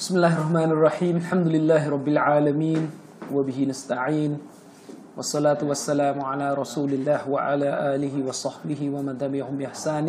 [0.00, 2.83] بسم الله الرحمن الرحيم الحمد لله رب العالمين
[3.33, 4.31] وبه نستعين
[5.17, 10.07] والصلاة والسلام على رسول الله وعلى آله وصحبه ومن تبعهم بإحسان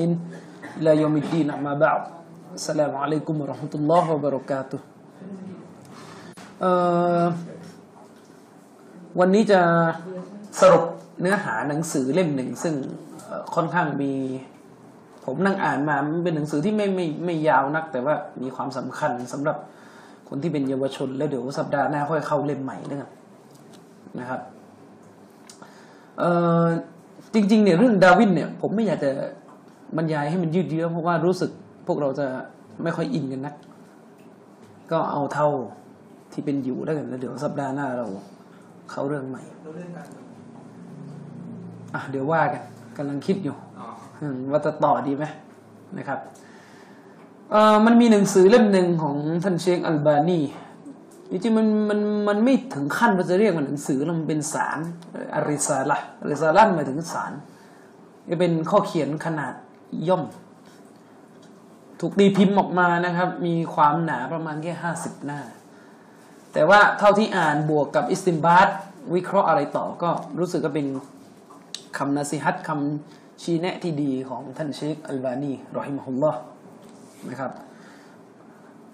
[0.81, 2.03] إلى يوم الدين أما بعد
[2.55, 4.81] السلام عليكم ورحمة الله وبركاته
[6.61, 6.73] เอ่
[7.23, 7.25] อ
[9.21, 9.61] วันนี้จะ
[10.61, 10.85] สรุป
[11.21, 12.75] เนื้อหาหนังสือเล่มหนึ่ง ซึ่ง
[13.27, 14.13] เอ่อค่อนข้างมี
[15.27, 19.57] ผมนั่งอ่านมามันเป็นหนังสือที่ไม่ไม่ไม่ยาวนัก แต่ว่ามีความสำคัญสำหรับ
[20.35, 23.11] คนที่เป็นเยาวชน แล้วเดี๋ยวสัปดาห์หน้าค่อยเข้าเล่มใหม่แล้วกัน
[24.19, 24.41] นะครับ
[26.19, 26.31] เอ่
[26.63, 26.65] อ
[27.35, 29.11] จริง ๆ เนี่ยเรื่องดาวินเนี่ย ผมไม่อยากจะ
[29.97, 31.51] บรรยายให้มันยืดเยื้อเพราะว่ารู้สึก
[31.87, 32.27] พวกเราจะ
[32.83, 33.55] ไม่ค่อยอินกันนัก
[34.93, 35.49] ก็เอาเท่า
[36.33, 38.07] ที่เป็นอยู่แล้วกันแล้วเดี๋ยวสัปดาห์หน้าเรา
[38.91, 40.09] เข้าเรื่องใหม่รู้เรื่องการ
[41.95, 42.63] อะเดี๋ยวว่ากัน
[42.97, 43.89] กำลังคิดอยู่อ๋อ
[44.21, 45.25] อืมว่าจะต่อดีไหม
[45.99, 46.52] นะครับเอ่อ
[47.87, 50.41] มันมีหนังสือเล่มหนึ่งของท่านเชคอัลบานี
[51.31, 54.79] จริงๆมันมันมันไม่ถึงขั้นว่าจะเรียกมันหนังสือแล้วมันเป็นสาร
[55.35, 57.33] อาริซาละอาริซาละหมายถึงสาร
[58.31, 59.55] จะเป็นข้อเขียนขนาด
[60.09, 60.23] ย่อม
[62.01, 65.41] ถูกตีพิมพ์ออกมานะครับ มีความหนาประมาณแค่ห้าสิบหน้า
[66.53, 68.69] แต่ว่าเท่าที่อ่านบวกกับอิสติมบาต
[69.15, 70.87] วิเคราะห์อะไรต่อก็รู้สึกก็เป็น
[71.99, 76.41] คำنصيحة คำชี้แนะที่ดีของท่านเชคอัลบานีرحمه الله
[77.31, 77.53] นะครับ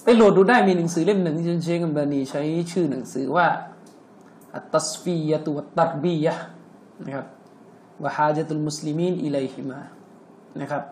[0.05, 3.47] ไปโหลดดูได้มีหนังสือเล่มหนึ่งที่เชคอัลบานีใช้ชื่อหนังสือว่า
[4.55, 6.35] التصفية والتربية
[7.05, 7.27] นะครับ
[8.05, 9.81] وحاجة المسلمين إليهما
[10.61, 10.83] นะครับ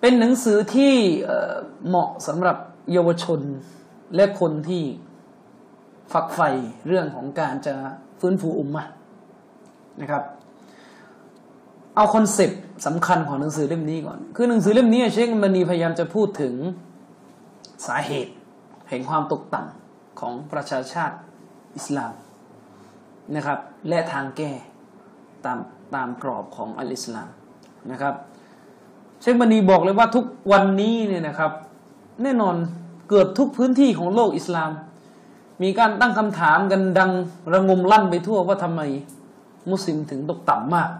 [0.00, 0.94] เป็นหนังสือที่
[1.86, 2.56] เหมาะสำหรับ
[2.92, 3.40] เยาวชน
[4.14, 4.82] และคนที่
[6.12, 6.50] ฝักใฝ่
[6.86, 7.74] เรื่องของการจะ
[8.20, 8.82] ฟื้นฟูอุมมะ
[10.00, 10.22] นะครับ
[11.96, 16.54] เอาคอนเซปต์สำคัญของหนังสือเล่มนี้ก่อน คือหนังสือเล่มนี้เชคมันนีพยายามจะพูดถึง
[17.86, 18.32] สาเหตุ
[18.88, 21.16] แห่งความตกต่ำของประชาชาติ
[21.76, 22.12] อิสลาม
[23.34, 24.52] นะครับ และทางแก้
[25.44, 25.58] ตาม
[25.94, 27.28] ตามกรอบของอัลอิสลาม
[27.90, 28.14] นะครับ
[29.20, 31.52] เชคบันีบอกเลยว่าทุกวันนี้เนี่ยนะครับ
[32.22, 32.56] แน่นอน
[33.08, 34.70] เกือบทุกพื้นที่ของโลกอิสลาม
[35.62, 37.10] มีการตั้งคำถามกันดัง
[37.52, 38.80] ระงมลั่นไปทั่วว่าทำไม
[39.70, 40.90] มุสลิมถึงตกต่ำมาก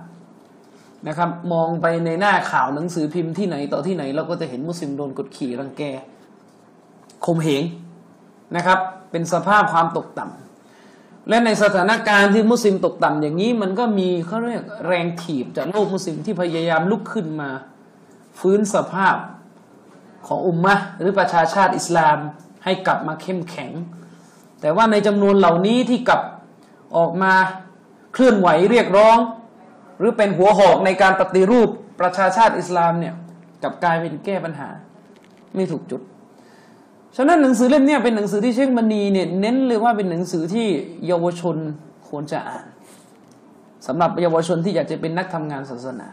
[1.09, 5.83] นะครับ มองไปในหน้าข่าวหนังสือพิมพ์ที่ไหนต่อที่ไหน เราก็จะเห็นมุสลิมโดนกดขี่รังแก
[7.25, 7.63] ข่มเหง
[8.57, 8.79] นะครับ
[9.11, 17.51] เป็นสภาพความตกต่ำและในสถานการณ์ที่มุสลิมตกต่ำอย่างนี้มันก็มีเขาเรียกแรงถีบจากโลกมุสลิมที่พยายามลุกขึ้นมา
[18.41, 19.17] ฟื้นสภาพ
[20.27, 22.19] ของอุมมะหรือประชาชาติอิสลาม
[22.65, 23.73] ให้กลับมาเข้มแข็ง
[24.61, 26.21] แต่ว่าในจำนวนเหล่านี้ที่กลับ
[26.97, 27.33] ออกมา
[28.13, 29.19] เคลื่อนไหวเรียกร้อง
[29.99, 31.69] หรือเป็นหัวหอกในการปฏิรูป
[32.01, 33.15] ประชาชาติอิสลามเนี่ย
[33.63, 34.69] กับกลายเป็นแก้ปัญหา
[35.55, 36.01] ไม่ถูกจุด
[37.17, 40.67] ฉะนั้นหนังสือเล่มนี้เป็นหนังสือที่เชคมณีเนี่ยเน้นเลยว่าเป็นหนังสือที่
[41.07, 41.57] เยาวชน
[42.09, 42.65] ควรจะอ่าน
[43.87, 46.09] สำหรับเยาวชนที่อยากจะเป็นนักทำงานศาสนา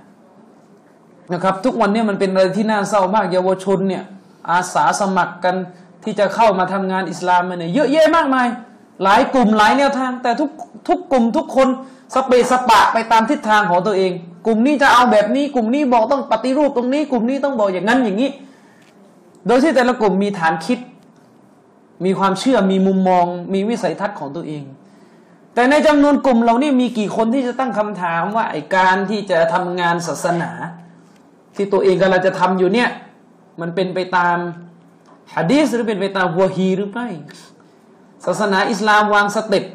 [1.34, 4.04] นะครับ ทุกวันนี้มันเป็นอะไรที่น่าเศร้ามาก เยาวชนเนี่ย
[4.52, 5.56] อาสาสมัครกัน
[6.04, 8.48] ที่จะเข้ามาทำงานอิสลามเนี่ยเยอะแยะมากมาย
[9.04, 10.50] หลายกลุ่มหลายแนวทาง แต่ทุก
[10.88, 11.68] ทุกกลุ่มทุกคน
[12.16, 14.12] สเปซสปะไปตามทิศทางของตัวเอง
[14.46, 18.30] กลุ่มนี้จะเอาแบบนี้ กลุ่มนี้บอกต้องปฏิรูปตรงนี้ กลุ่มนี้ต้องบอกอย่างนั้นอย่างนี้
[19.48, 20.80] โดยที่แต่ละกลุ่มมีฐานคิด
[22.06, 24.64] มีความเชื่อมีมุมมอง มีวิสัยทัศน์ของตัวเอง
[25.54, 30.52] แต่ในจำนวนกลุ่มเรานี่มีกี่คนที่จะตั้งคำถามว่าไอการที่จะทำงานศาสนา
[31.56, 32.90] ที่ตัวเองกำลังจะทำอยู่เนี่ย
[33.62, 34.38] มันเป็นไปตาม
[35.36, 37.08] ฮะดีสหรือเป็นไปตามวะฮีหรือไม่
[38.26, 39.66] ศาสนาอิสลามวางสเต็ป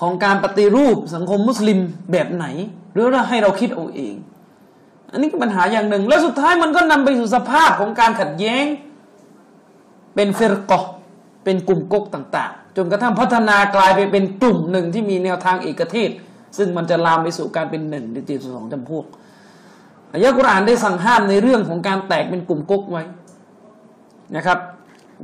[0.00, 1.78] ของการปฏิรูปสังคมมุสลิม
[2.12, 2.46] แบบไหน
[2.92, 4.14] หรือว่าให้เราคิดเอาเอง
[5.12, 8.64] อันนี้ก็ปัญหาอย่างหนึ่ง แล้วสุดท้ายมันก็นำไปสู่สภาพของการขัดแย้ง
[10.14, 10.80] เป็นเฟรกอ
[11.44, 16.10] เป็นกลุ่มก๊กต่าง ๆ จนกระทั่งพัฒนากลายไปเป็นกลุ่มหนึ่งที่มีแนวทางเอกเทศ
[16.56, 19.04] ซึ่งมันจะลามไปสู่การเป็นหนึ่งหรือจีสองจำพวก
[20.12, 23.02] อายะกุรอานได้สั่งห้ามในเรื่องของการแตกเป็นกลุ่มก๊กไว้
[24.36, 24.58] นะครับ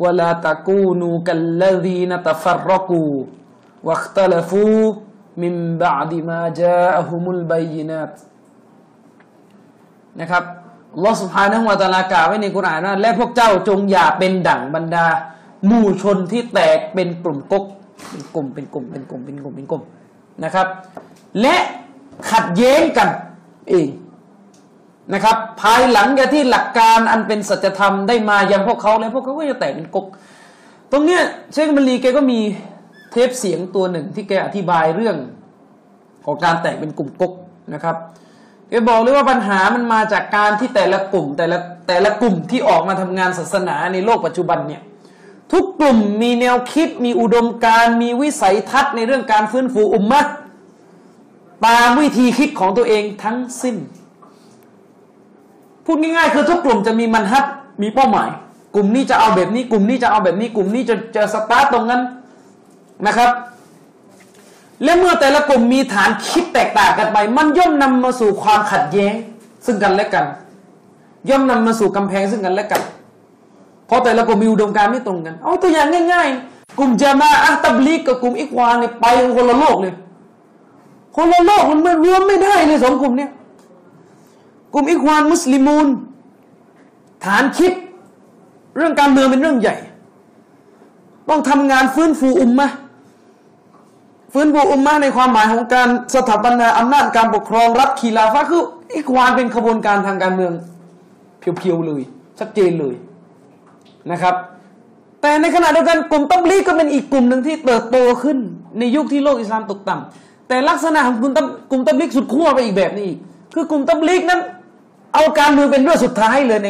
[0.03, 3.06] วลาตะกูนูกัลลดีนตฟรกู
[3.88, 4.64] วัคตลฟู
[5.43, 8.12] มิมบาดิมาจาอฮุมุลบยินัต
[10.20, 10.44] นะครับ
[11.05, 15.06] ลอสุภานะฮุวาตาลากาไว้ในกุรอานะและพวกเจ้าจงอย่าเป็นดั่งบรรดา
[15.67, 17.64] หมู่ชนที่แตกเป็นกลุ่มกก
[18.11, 19.82] เป็นกลุ่มเป็นกลุ่มเป็นกลุ่มเป็นกลุ่มเป็นกลุ่ม
[20.44, 20.67] นะครับ
[21.41, 21.56] และ
[22.31, 23.09] ขัดแย้งกัน
[23.69, 23.88] เอง
[25.15, 30.07] นะครับ ภายหลังจากที่หลักการอันเป็นสัจธรรมได้มายังพวกเขาแล้วพวกเขาก็จะแตกเป็นกก
[30.93, 31.23] ตรงเนี้ย
[31.53, 32.41] เชคบัลลีแกก็มี
[33.11, 35.17] เทปเสียงตัวหนึ่งที่แกอธิบายเรื่อง
[36.25, 37.33] ของการแตกเป็นกลุ่มกก
[37.75, 37.97] นะครับ
[38.69, 41.59] แกบอกเลยว่าปัญหามันมาจากการที่แต่ละกลุ่มแต่ละ
[41.89, 44.83] แต่ละกลุ่มที่ออกมาทำงานศาสนาในโลกปัจจุบันเนี่ย
[45.53, 50.21] ทุกกลุ่มมีแนวคิดมีอุดมการมีวิสัยทัศน์ในเรื่องการฟื้นฟูอุมมะ
[51.67, 53.77] ตามวิธีคิดของตัวเองทั้งสิ้น
[55.92, 57.44] พูดง่ายๆ คือทุกกลุ่มจะมีมันฮัด
[57.82, 58.28] มีเป้าหมาย
[58.75, 62.00] กลุ่มนี้จะเอาแบบนี้ กลุ่มนี้จะเอาแบบนี้ กลุ่มนี้จะจะสตาร์ตตรงนั้น
[63.06, 63.31] นะครับ
[64.84, 69.14] และเมื่อแต่ละกลุ่มมีฐานคิดแตกต่างกันไป มันย่อมนำมาสู่ความขัดแย้ง
[69.66, 70.25] ซึ่งกันและกัน
[71.28, 72.82] ย่อมนำมาสู่กำแพงซึ่งกันและกัน
[73.87, 79.06] เพราะแต่ละกลุ่มมีอุดมการณ์ไม่ตรงกัน เอาตัวอย่างง่าย ๆ กลุ่มจามาอัตับลีกกับกลุ่มอิควานเนี่ยไป
[79.37, 79.94] คนละโลกเลย
[81.16, 83.31] คนละโลกมันไม่รวมไม่ได้เลยสองกลุ่มเนี่ย
[84.72, 85.87] กลุ่มอิควานมุสลิมูน
[87.25, 87.72] ฐานคิด
[88.76, 89.76] เรื่องการเมืองเป็นเรื่องใหญ่
[91.28, 92.69] ต้องทำงานฟื้นฟูอุมมะ
[94.32, 98.62] ฟื้นฟูอุมมะในความหมายของการสถาปนาอำนาจการปกครองรัฐคีลาฟะคือ
[98.94, 100.52] อิควานเป็นขบวนการทางการเมือง
[101.38, 102.02] เพียวๆเลย
[102.38, 102.94] ชัดเจนเลย
[104.11, 104.34] นะครับ
[105.23, 108.38] แต่ในขณะเดียวกันกลุ่มตับลีกก็เป็นอีกกลุ่มหนึ่งที่เติบโตขึ้น
[108.78, 113.11] ในยุคที่โลกอิสลามตกต่ำแต่ลักษณะของกลุ่มตับกลุ่มตับลีกสุดขั้วไปอีกแบบนี้
[113.55, 114.40] คือกลุ่มตับลีกนั้น
[115.15, 116.69] เอาการเมืองเป็นเรื่องสุดท้ายเลยใน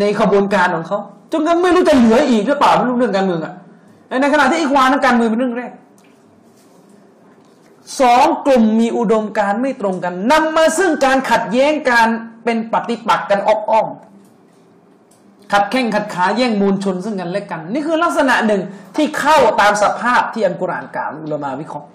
[0.00, 0.98] ในขบวนการของเขา
[1.32, 3.54] จนกระทั่งไม่รู้จะเหลืออีกหรือเปล่าไม่รู้เรื่องการเมืองอะ
[4.20, 5.72] ในขณะที่อีควานั้นการเมืองเป็นเรื่องแรก
[8.00, 12.08] สองกลุ่มมีอุดมการไม่ตรงกันนำมาซึ่งการขัดแย้งการ
[12.44, 13.88] เป็นปฏิปักษ์กันอ้อม
[15.52, 18.62] ขัดแข้งขัดขาแย่งมูลชนซึ่งกันและกัน นี่คือลักษณะหนึ่ง
[18.96, 21.88] ที่เข้าตามสภาพที่อันกุรอานกล่าวอุลามาวิเคราะห์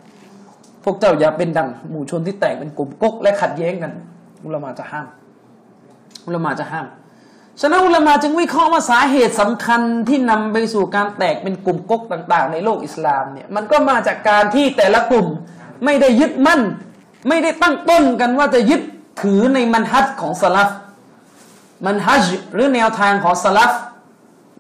[0.84, 3.92] พวกเจ้าอย่าเป็นดังหมู่ชนที่แตกเป็นกลุ่มก๊กและขัดแย้งกัน
[4.46, 5.08] อุลามาจะห้าม
[6.28, 6.88] อุลามาจะห้าม
[7.62, 15.28] ฉะนั้นอุลามาจึงวิเคราะห์ว่าสาเหตุสำคัญที่นำไปสู่การแตกเป็นกลุ่มก๊กต่าง ๆ ในโลกอิสลามเนี่ยมันก็มาจากการที่แต่ละกลุ่ม
[15.86, 16.62] ไม่ได้ยึดมั่น
[17.30, 18.82] ไม่ได้ตั้งต้นกันว่าจะยึด
[19.22, 20.70] ถือในมันฮัดของสลับ
[21.86, 23.72] มันฮัจหรือแนวทางของสลับ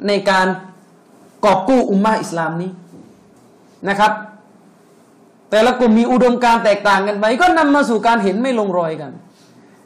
[0.08, 0.48] ในการ
[1.46, 2.72] กอบกู้อุมมาอิสลามนี้
[3.90, 4.12] นะครับ
[5.52, 9.12] แต่ละกลุ่มมีอุดมการแตกต่างกันไป ก็นำมาสู่การเห็นไม่ลงรอยกัน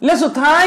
[0.05, 0.65] และสุดท้าย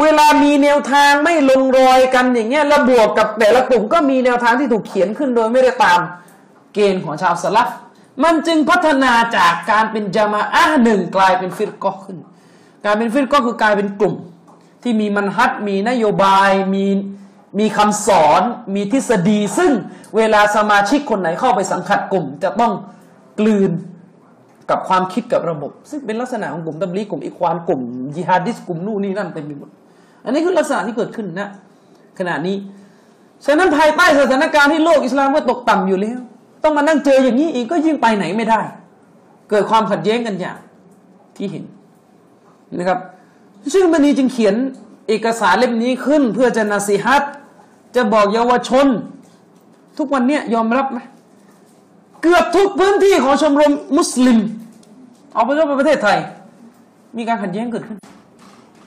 [0.00, 6.00] เวลามีแนวทางไม่ลงรอยกันอย่างเงี้ยแล้วบวกกับแต่ละกลุ่มก็มีแนวทางที่ถูกเขียนขึ้นโดยไม่ได้ตาม
[6.74, 7.68] เกณฑ์ของชาวสลับ
[8.24, 12.18] มันจึงพัฒนาจากการเป็นจามาอะหนึ่งกลายเป็นฟิรกอขึ้น
[12.84, 14.14] การเป็นฟิรกอคือกลายเป็นกลุ่ม
[14.82, 16.86] ที่มีมันฮัดมีนโยบายมี
[17.58, 18.42] มีคำสอน
[18.74, 19.72] มีทฤษฎี ซึ่ง
[20.16, 22.72] เวลาสมาชิกคนไหนเข้าไปสังกัดกลุ่ม จะต้อง
[23.40, 23.70] กลืน
[24.70, 27.80] กับความคิดกับระบบ ซึ่งเป็นลักษณะของกลุ่มตับลีกลุ่มอิควานกลุ่ม
[28.16, 29.70] ยิฮาดิสกลุ่มนู่นนี่นั่นเต็มไปหมด
[30.24, 31.48] อันนี้คือลักษณะที่เกิดขึ้นนะ
[32.18, 32.56] ขณะนี้
[33.46, 36.18] ฉะนั้นภายใต้สถานการณ์ที่โลกอิสลามก็ตกต่ำอยู่แล้ว
[36.62, 38.60] ต้องมานั่งเจออย่างนี้อีกก็ยิ่งไปไหนไม่ได้
[39.50, 40.58] เกิดความขัดแย้งกันอย่าง
[41.36, 41.64] ที่เห็น
[42.78, 42.98] นะครับ
[43.74, 44.54] ซึ่งบันีจึงเขียน
[45.08, 47.22] เอกสารเล่มนี้ขึ้น เพื่อจะนาสิฮัต
[47.96, 48.86] จะบอกเยาวชน
[49.98, 50.98] ทุกวันเนี้ยยอมรับไหม
[52.22, 54.38] เกือบทุกพื้นที่ของชมรมมุสลิม
[55.34, 56.18] เอาไปเฉพาะประเทศไทย
[57.16, 57.98] มีการขัดแย้งเกิดขึ้น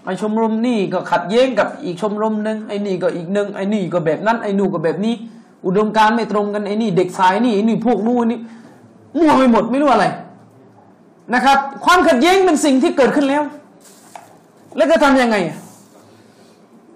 [0.06, 5.14] ไอชมรมนี่ก็ขัดแย้งกับอีกชมรมหนึ่งไอนี่ก็อีกหนึ่งไอนี่ก็แบบนั้นไอนู่ก็แบบนี้
[5.66, 8.40] อุดมการไม่ตรงกันไอนี่เด็กสายนี่ไอนี่พวกนู่นนี่
[9.18, 10.06] มั่วไปหมดไม่รู้อะไร
[11.34, 13.44] นะครับ ความขัดแย้งเป็นสิ่งที่เกิดขึ้นแล้ว
[14.76, 15.36] แล้วจะทำยังไง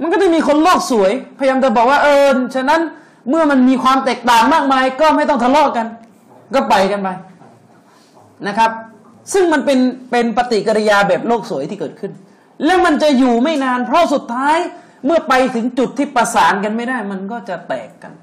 [0.01, 2.81] มันก็จะมีคนโลกสวย พยายามจะบอกว่าเออฉะนั้น
[3.29, 5.87] เมื่อมันมีความแตกต่างมากมาย ก็ไม่ต้องทะเลาะกัน
[6.55, 7.09] ก็ไปกันไป
[8.47, 8.71] นะครับ
[9.33, 9.79] ซึ่งมันเป็น
[10.11, 12.11] เป็นปฏิกิริยาแบบโลกสวยที่เกิดขึ้น
[12.65, 14.57] แล้วมันจะอยู่ไม่นาน เพราะสุดท้าย
[15.05, 18.13] เมื่อไปถึงจุดที่ประสานกันไม่ได้ มันก็จะแตกกัน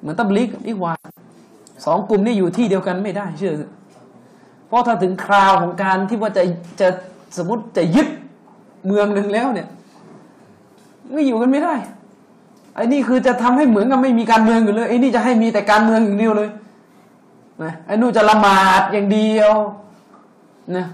[0.00, 0.94] เหมือนตับลิกอีกวา
[1.84, 3.54] สองกลุ่มนี้อยู่ที่เดียวกันไม่ได้ เชื่อ
[4.66, 6.42] เพราะถ้าถึงคราวของการที่ว่าจะ
[6.80, 6.88] จะ
[7.36, 8.08] สมมติจะยึด
[8.86, 9.68] เมืองหนึ่งแล้วเนี่ย
[11.12, 11.74] ไม่อยู่กันไม่ได้
[12.74, 16.48] ไอ้นี่คือจะทำให้เหมือนกับไม่มีการเมืองอยู่เลยไอ้นี่จะให้มีแต่การเมืองอย่างเดียวเลย
[17.62, 19.52] นะไอ้นู่นจะละหมาดอย่างเดียว
[20.76, 20.86] นะ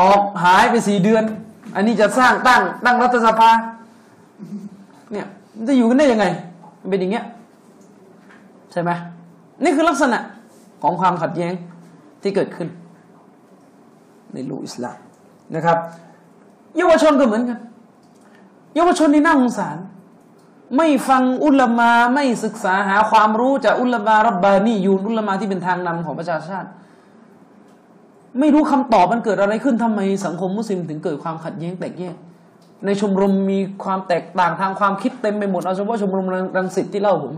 [0.00, 1.24] ออกหายไปสี่เดือน
[1.74, 3.50] อันนี้จะสร้างตั้ง ตั้งรัฐสภา
[5.12, 6.26] เนี่ย มันจะอยู่กันได้ยังไง
[6.80, 7.24] มันเป็นอย่างเงี้ย
[8.72, 8.90] ใช่ไหม
[9.62, 10.18] นี่คือลักษณะ
[10.82, 11.52] ของความขัดแย้ง
[12.22, 12.68] ที่เกิดขึ้น
[14.34, 14.98] ในโลกอิสลาม
[15.54, 15.78] นะครับ
[16.76, 17.58] เยาวชนก็เหมือนกัน
[18.74, 19.76] เยาวชนนี่น่าสงสาร
[20.76, 26.68] ไม่ฟังอุลมาไม่ศึกษาหาความรู้จากอุลมารับบานียูนอุลมาที่เป็นทางนำของประชาชาติ
[28.38, 32.16] ไม่รู้คำตอบมันเกิดอะไรขึ้นทำไมสังคมมุสลิมถึงเกิดความขัดแย้งแตกแยก
[32.86, 37.34] ในชมรมมีความแตกต่างทางความคิดเต็มไปหมดเอาเฉพาะชมรมรังสิตที่เล่าผม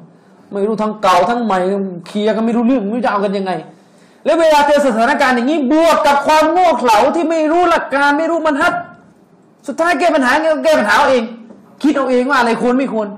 [0.53, 1.59] ไม่รู้ทั้งเก่าทั้งใหม่
[2.07, 3.53] เคลียร์กันไม่รู้เรื่องไม่รู้จะเอากันยังไง
[4.25, 8.73] แล้วเวลาเจอสถานการณ์อย่างนี้บวกกับความโง่เขลาที่ไม่รู้หลักการไม่รู้มันทัด
[9.67, 10.31] สุดท้ายแก้ปัญหา
[10.65, 11.25] แก้ปัญหาเอาเอง
[11.83, 13.09] คิดเอาเองว่าอะไรควรไม่ควร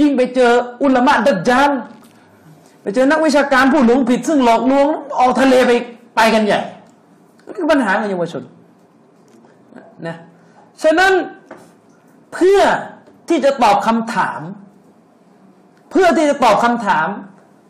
[0.00, 0.52] ยิ่งไปเจอ
[0.82, 1.70] อุลามะดัจจาน
[2.82, 4.86] ไปเจอนักวิชาการผู้หลงผิด ซึ่งหลอกลวง
[5.18, 5.72] ออกทะเลไป
[6.16, 6.60] ไปกันใหญ่
[7.44, 8.42] นี่คือปัญหาของเยาวชน
[10.06, 10.16] นะ
[10.82, 11.12] ฉะนั้น
[12.32, 12.60] เพื่อ
[13.28, 14.40] ที่จะตอบคำถาม
[15.90, 17.08] เพื่อที่จะตอบคำถาม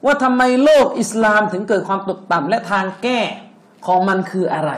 [0.05, 3.21] ว่าทำไมโลกอิสลามถึงเกิดความตกต่ำและทางแก้
[3.87, 4.73] ของมันคืออะไร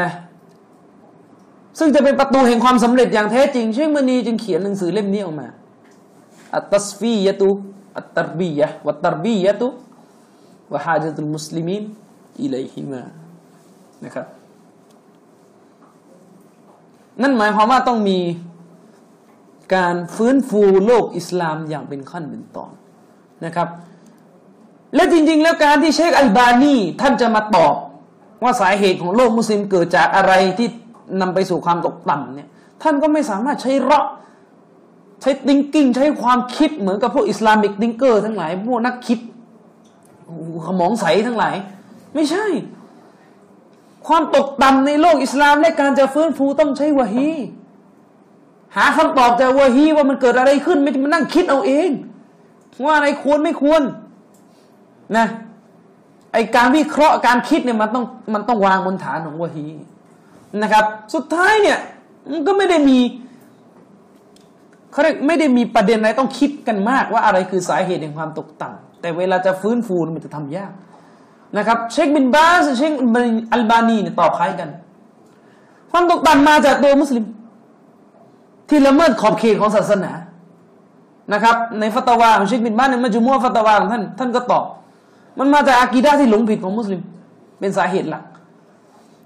[0.00, 0.10] นะ
[1.78, 5.48] ซึ่งจะเป็นประตูแห่งความสำเร็จอย่างแท้จริงเชคมณีจึงเขียนหนังสือเล่มนี้ออกมา
[6.56, 7.48] อัตตัสฟียะตุ
[7.98, 11.82] التصفية والتربية وحاجة المسلمين
[12.42, 13.02] إليهما
[14.04, 14.26] นะครับ
[17.22, 18.18] นั่นหมายความว่าต้องมี
[19.74, 22.72] การฟื้นฟูโลกอิสลามอย่างเป็นขั้นเป็นตอน
[23.44, 23.68] นะครับ
[24.94, 27.74] และจริง ๆ แล้วการที่เชคอัลบานีท่านจะมาตอบ
[28.42, 30.68] ว่าสาเหตุของโลกมุสลิมเกิดจากอะไรที่
[31.20, 32.48] นำไปสู่ความตกต่ำเนี่ย
[32.82, 34.06] ท่านก็ไม่สามารถใช้เราะ
[35.24, 39.18] ใช้ติงกิ้งใช้ความคิดเหมือนกับพวกอิสลามิกติงเกอร์ทั้งหลาย พวกนักคิด
[40.64, 41.56] ขมองใสทั้งหลาย
[42.14, 42.46] ไม่ใช่
[44.06, 47.30] ความตกต่ำในโลกอิสลามและการจะฟื้นฟูต้องใช้วะฮี
[48.76, 51.88] หาคำตอบจากวะฮีว่ามันเกิดอะไรขึ้น ไม่ใช่มานั่งคิดเอาเอง
[52.84, 53.82] ว่าอะไรควรไม่ควร
[55.16, 55.26] นะ
[56.32, 58.04] ไอการวิเคราะห์การคิดเนี่ยมันต้อง
[58.34, 59.66] มันต้องวางบนฐานของวะฮี
[60.62, 61.78] นะครับ สุดท้ายเนี่ย
[62.30, 62.98] มันก็ไม่ได้มี
[64.94, 70.72] เขาไม่ได้มีประเด็นอะไรต้องคิดกันมากว่าอะไรคือสาเหตุแห่งความตกต่ำแต่เวลาจะฟื้นฟูมันจะทำยาก
[71.56, 72.92] นะครับ เชคบินบาสเชค
[73.52, 74.68] อัลบานีเนี่ยตอบคล้ายกัน
[75.90, 77.24] ความตกต่ำมาจากตัวมุสลิม
[78.68, 80.12] ที่ละเมิดขอบเขตของศาสนา
[81.32, 84.64] นะครับ ในฟัตวาของเชคบินบาสในมัจมุอะฟัตวาของท่านท่านก็ตอบ
[85.38, 87.00] มันมาจากอากีดะที่หลงผิดของมุสลิม
[87.60, 88.24] เป็นสาเหตุหลัก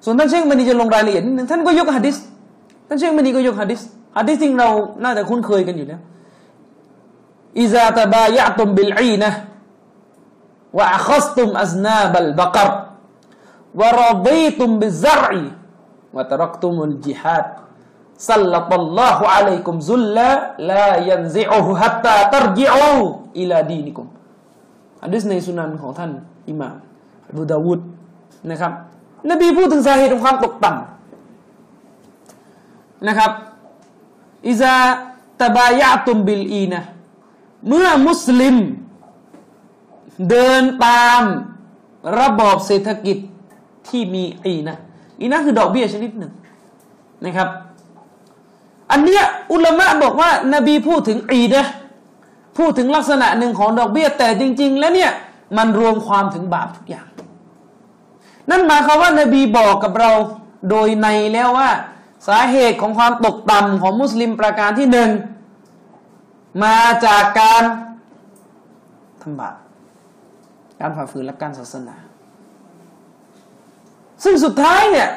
[0.05, 2.17] ส่วนท่านเชคมันีจะลงรายละเอียดนิดนึงท่านก็ยกฮะดิษ
[2.89, 3.81] ท่านเชคมันีก็ยกฮะดิษ
[4.19, 4.69] ฮะดิษที่จริงเรา
[5.03, 6.01] น่าจะคุ้นเคยกันอยู่แล้ว
[7.61, 9.31] อิซาตบายะตุมบิลอีนะ
[10.79, 12.71] วะอัคสตุมอัซนาบัลบักร
[13.81, 15.45] วะรดีตุมบิซรอี
[16.17, 17.47] วะตรักตุมุลจิฮัด
[18.31, 20.31] สัลลัตัลลอฮุอะลัยกุมซุลละ
[20.71, 22.95] ลายันซิอุฮุฮัตตาตัรจิอู
[23.41, 24.07] อิลาดีนิกุม
[25.03, 26.11] อันนี้ในสุนันของท่าน
[26.51, 26.77] อิหม่าม
[27.31, 27.81] อบูดาวุด
[28.51, 28.73] นะครับ
[29.31, 33.31] นบีพูดถึงสาเหตุของความตกต่ำนะครับ
[34.47, 34.75] อิซา
[35.41, 36.83] ตบายะตุมบิลอีนะ
[37.69, 38.57] เมื่อมุสลิม
[40.31, 41.23] เดินตาม
[42.21, 43.17] ระบอบเศรษฐกิจ
[43.89, 44.77] ที่มีอีนะ
[45.21, 46.33] อีนะคือดอกเบี้ยชนิดหนึ่ง
[47.25, 47.49] นะครับ
[48.91, 51.65] อันเนี้ยอุลามะบอกว่านบีพูดถึงอีนะ
[52.59, 55.13] พูดถึงลักษณะหนึ่งของดอกเบี้ย แต่จริง ๆ แล้วเนี่ย
[55.57, 57.09] มันรวมความถึงบาปทุกอย่าง
[58.51, 60.11] นั่นหมายความว่านบีบอกกับเรา
[60.71, 61.71] โดยในแล้วว่า
[62.27, 65.11] สาเหตุของความตกต่ำของมุสลิมประการที่หนึ่ง
[66.65, 67.63] มาจากการ
[69.23, 69.57] ทำบาป
[70.81, 71.97] การฝ่าฝืนและการศาสนา
[74.25, 75.09] ซึ่งสุดท้ายเนี่ย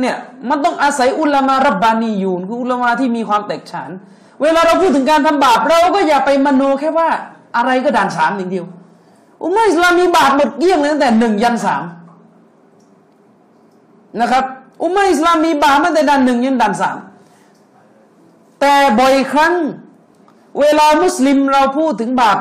[0.00, 0.16] เนี่ย
[0.48, 3.90] มันต้องอาศัยอุลามารับบานียูนคืออุลามาที่มีความแตกฉาน
[4.42, 7.08] เวลาเราพูดถึงการทำบาปเราก็อย่าไปมโนแค่ว่า
[7.56, 8.66] อะไรก็ด่านสามอย่างเดียว
[9.42, 11.82] อุมาอิสลามมีบาปหมดเกลี้ยงเลยตั้งแต่หนึ่งยันสาม
[14.20, 14.44] นะครับ
[14.82, 16.98] อุมาอิสลามมีบาปตั้งแต่ด่านหนึ่งยันด่านสาม
[18.60, 19.54] แต่บ่อยครั้ง
[20.60, 22.38] เวลามุสลิมเราพูดถึงบาป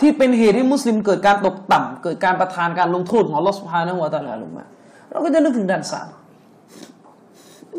[0.00, 4.64] ที่เป็นเหตุให้มุสลิมเกิดการตกต่ำเกิดการประทานการลงโทษของลอสพานะหัวตาลาลงมา
[5.10, 6.08] เราก็จะนึกถึงด่านสาม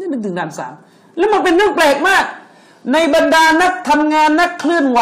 [0.01, 0.74] จะนึกถึงด่านสาม
[1.17, 2.24] แล้วมันเป็นเรื่องแปลกมาก
[2.93, 5.01] ในบรรดานักทำงานนักเคลื่อนไหว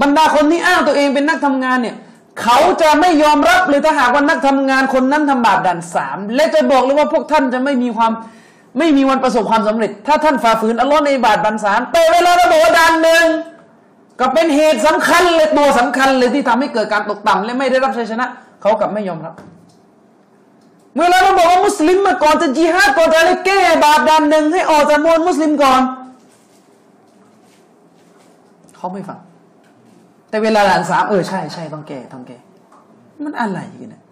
[0.00, 1.96] บรรดาคนที่อ้างตัวเองเป็นนักทำงานเนี่ย
[2.40, 8.12] เขาจะไม่ยอมรับเลยถ้าหากว่านักทำงานคนนั้นทำบาปด่านสามและจะบอกเลยว่าพวกท่านจะไม่มีความ
[8.78, 13.24] ไม่มีวันประสบความสำเร็จ ถ้าท่านฝ่าฝืนอัลลอฮ์ในบาปด่านสามแต่เวลาเราบอกว่าด่านหนึ่ง
[14.20, 18.26] ก็เป็นเหตุสำคัญเลยตัวสำคัญเลยที่ทำให้เกิดการตกต่ำและไม่ได้รับชัยชนะ
[18.62, 19.34] เขากลับไม่ยอมรับ
[20.94, 25.80] เมื่อเราบอกว่ามุสลิมมาก่อนจะจิฮาดก่อนจะอะไรแก้บาปดันหนึ่งให้ออกจากมวลมุสลิมก่อน
[28.76, 29.18] เขาไม่ฟัง
[30.32, 32.38] แต่เวลาหลานสามเออใช่ใช่ต้องแก้ต้องแก้
[33.24, 34.02] มันอะไรกันนะ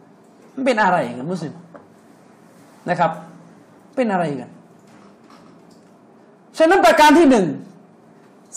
[0.55, 1.55] มันเป็นอะไรกันมุสลิม
[2.89, 3.11] นะครับ
[3.97, 4.51] เป็นอะไรกัน
[6.59, 7.47] ฉะนั้นประการที่หนึ่ง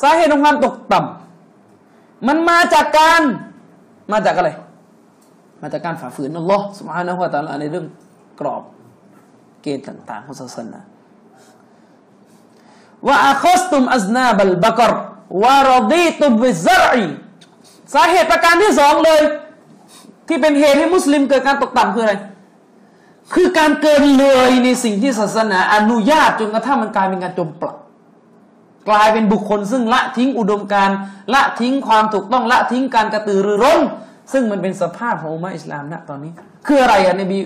[0.01, 3.21] สาเหตุของความตกต่ำมันมาจากการ
[4.11, 4.49] มาจากอะไร
[5.61, 7.85] มาจากการฝ่าฝืนอัลลอฮ์สุบฮานะฮุวาตาลาในเรื่อง
[8.39, 8.63] กรอบ
[9.61, 10.79] เกณฑ์ต่างๆของศาสนา
[13.07, 14.91] ว่าอาคสตุมอัซนาบัลบักร
[15.43, 17.05] วารดีตุบิซรอี
[17.93, 19.21] สาเหตุประการที่สองเลย
[20.27, 22.15] ที่เป็นเหตุให้มุสลิมเกิดการตกต่ำคืออะไร
[23.33, 27.77] คือการเกินเลยในสิ่งที่ศาสนาอนุญาตจนกระทั่งมันกลายเป็นการจมปลัก
[28.89, 30.97] กลายเป็นบุคคลซึ่งละทิ้งอุดมการณ์
[31.33, 33.81] ละทิ้งความถูกต้องละทิ้งการกระตือรือร้น
[34.33, 36.31] ซึ่งมันเป็นสภาพของอุมะอิสลามณตอนนี้
[36.67, 37.37] คืออะไรอะนบี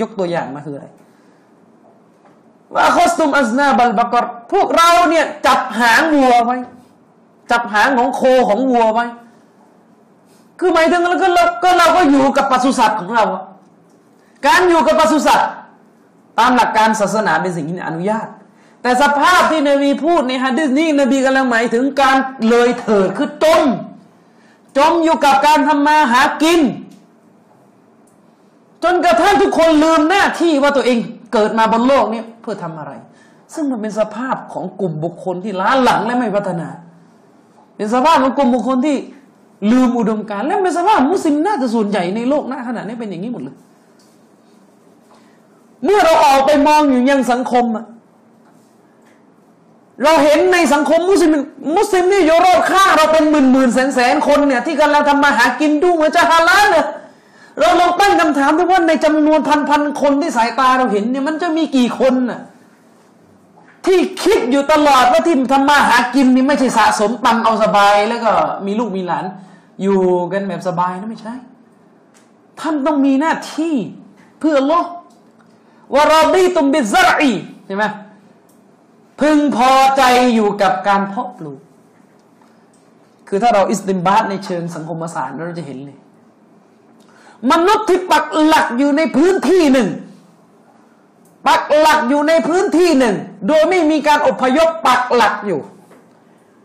[0.00, 0.86] ยกตัวอย่างมาคืออะไร
[2.74, 6.56] ว่าคอสตุมอัซนาบัลบักรพวกเราเนี่ยจับหางวัวไว้
[7.50, 9.06] จับหางของโคของวัวไว้
[10.58, 13.24] คือหมายถึงแล้วก็เราก็เราก็อยู่กับปศุสัตว์ของเรา
[14.46, 15.50] การอยู่กับปศุสัตว์
[16.38, 18.26] ตามหลักการศาสนาเป็นสิ่งที่อนุญาต
[18.82, 22.16] แต่สภาพที่นบีพูดในฮะดิษนี้นบีกำลังหมายถึงการ
[22.48, 23.62] เลยเถิดคือจม
[24.76, 26.60] จมอยู่กับการทำมาหากิน
[28.84, 30.98] จนกระทั่งทุกคนลืมหน้าที่ว่าตัวเอง
[31.32, 32.92] เกิดมาบนโลกนี้เพื่อทำอะไร
[33.54, 36.68] ซึ่งมันเป็นสภาพของกลุ่มบุคคลที่ล้าหลังและไม่พัฒนา
[37.76, 38.96] เป็นสภาพของกลุ่มบุคคลที่
[39.70, 43.56] ลืมอุดมการและเป็นสภามุสลิมน่าจะส่วนใหญ่ในโลกหน้าขนาดนี้เป็นอย่างนี้หมดเลย
[45.84, 47.84] เมื่อเราออกไปมองอยู่ยังสังคมอะ
[50.04, 51.30] เราเห็นในสังคมมุสลิม
[51.76, 56.86] มุสลิมนี่ยู่รอบข้างเราเป็นหมื่นหมื่นแสนแสนคนเนี่ยที่กำลังทำมาหากินดูเหมือนจะฮาลาลเนี่ย
[57.58, 62.40] เราลองตั้งคำถามดูว่าในจำนวนพันพันคนที่สายตาเราเห็นเนี่ยมันจะมีกี่คนน่ะ
[63.86, 68.30] ที่คิดอยู่ตลอดว่าที่ทำมาหากินนี่ไม่ใช่สะสมตังเอาสบายแล้วก็
[68.66, 69.24] มีลูกมีหลาน
[69.82, 70.00] อยู่
[70.32, 71.34] กันแบบสบายนะไม่ใช่
[72.60, 73.74] ท่านต้องมีหน้าที่
[74.40, 74.82] เพื่อลอ
[75.94, 77.32] วารอดีตุมบิซรอี
[77.66, 77.84] ใช่ไหม
[79.20, 80.02] พึงพอใจ
[80.34, 81.60] อยู่กับการเพาะปลูก
[83.28, 85.98] คือถ้าเราอิสติมบาตในเชิงสังคมศาสตร์เราจะเห็นเลย
[87.50, 89.88] มนุษย์ที่ปักหลักอยู่ในพื้นที่หนึ่ง
[91.46, 93.16] ปักหลักอยู่ในพื้นที่หนึ่ง
[93.48, 95.60] โดยไม่มีการอพยพปักหลักอยู่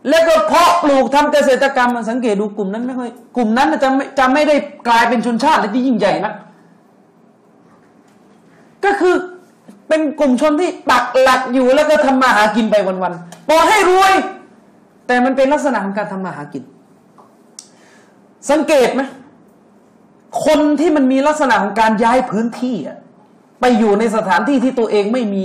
[0.08, 4.54] แล้วก็เพาะปลูกทำเกษตรกรรมมันสังเกตดูกลุ่มนั้นไม่ค่อยกลุ่มนั้นจะไม่จะไม่ได้
[4.88, 6.32] กลายเป็นชนชาติที่ยิ่งใหญ่นะ
[8.84, 9.14] ก็คือ
[9.88, 14.12] เป็นกลุ่มชนที่ปักหลักอยู่แล้วก็ทำมาหากินไปวันๆพอให้รวย
[15.06, 16.64] แต่มันเป็นลักษณะของการทำมาหากิน
[18.50, 19.02] สังเกตไหม
[20.46, 22.96] คนที่มันมีลักษณะของการย้ายพื้นที่อะ
[23.60, 25.44] ไปอยู่ในสถานที่ที่ตัวเองไม่มี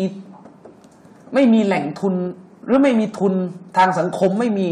[1.34, 2.14] ไม่มีแหล่งทุน
[2.68, 3.34] หรือไม่มีทุน
[3.78, 4.70] ทางสังคมไม่มี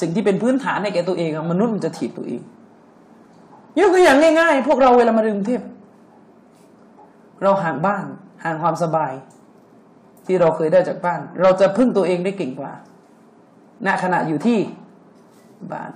[0.00, 2.40] สิ่งที่เป็นพื้นฐานให้แก่ตัวเองมนุษย์มันจะถีบตัวเอง
[3.78, 5.62] ยกตัวอย่างง่ายๆ พวกเราเวลามาเรียนกรุงเทพ
[7.42, 8.04] เราห่างบ้าน
[8.44, 9.12] ห่างความสบาย
[10.26, 12.72] ที่เราเคยได้จากบ้าน เราจะพึ่งตัวเองได้เก่งกว่า
[13.86, 14.58] ณขณะอยู่ที่
[15.72, 15.90] บ้าน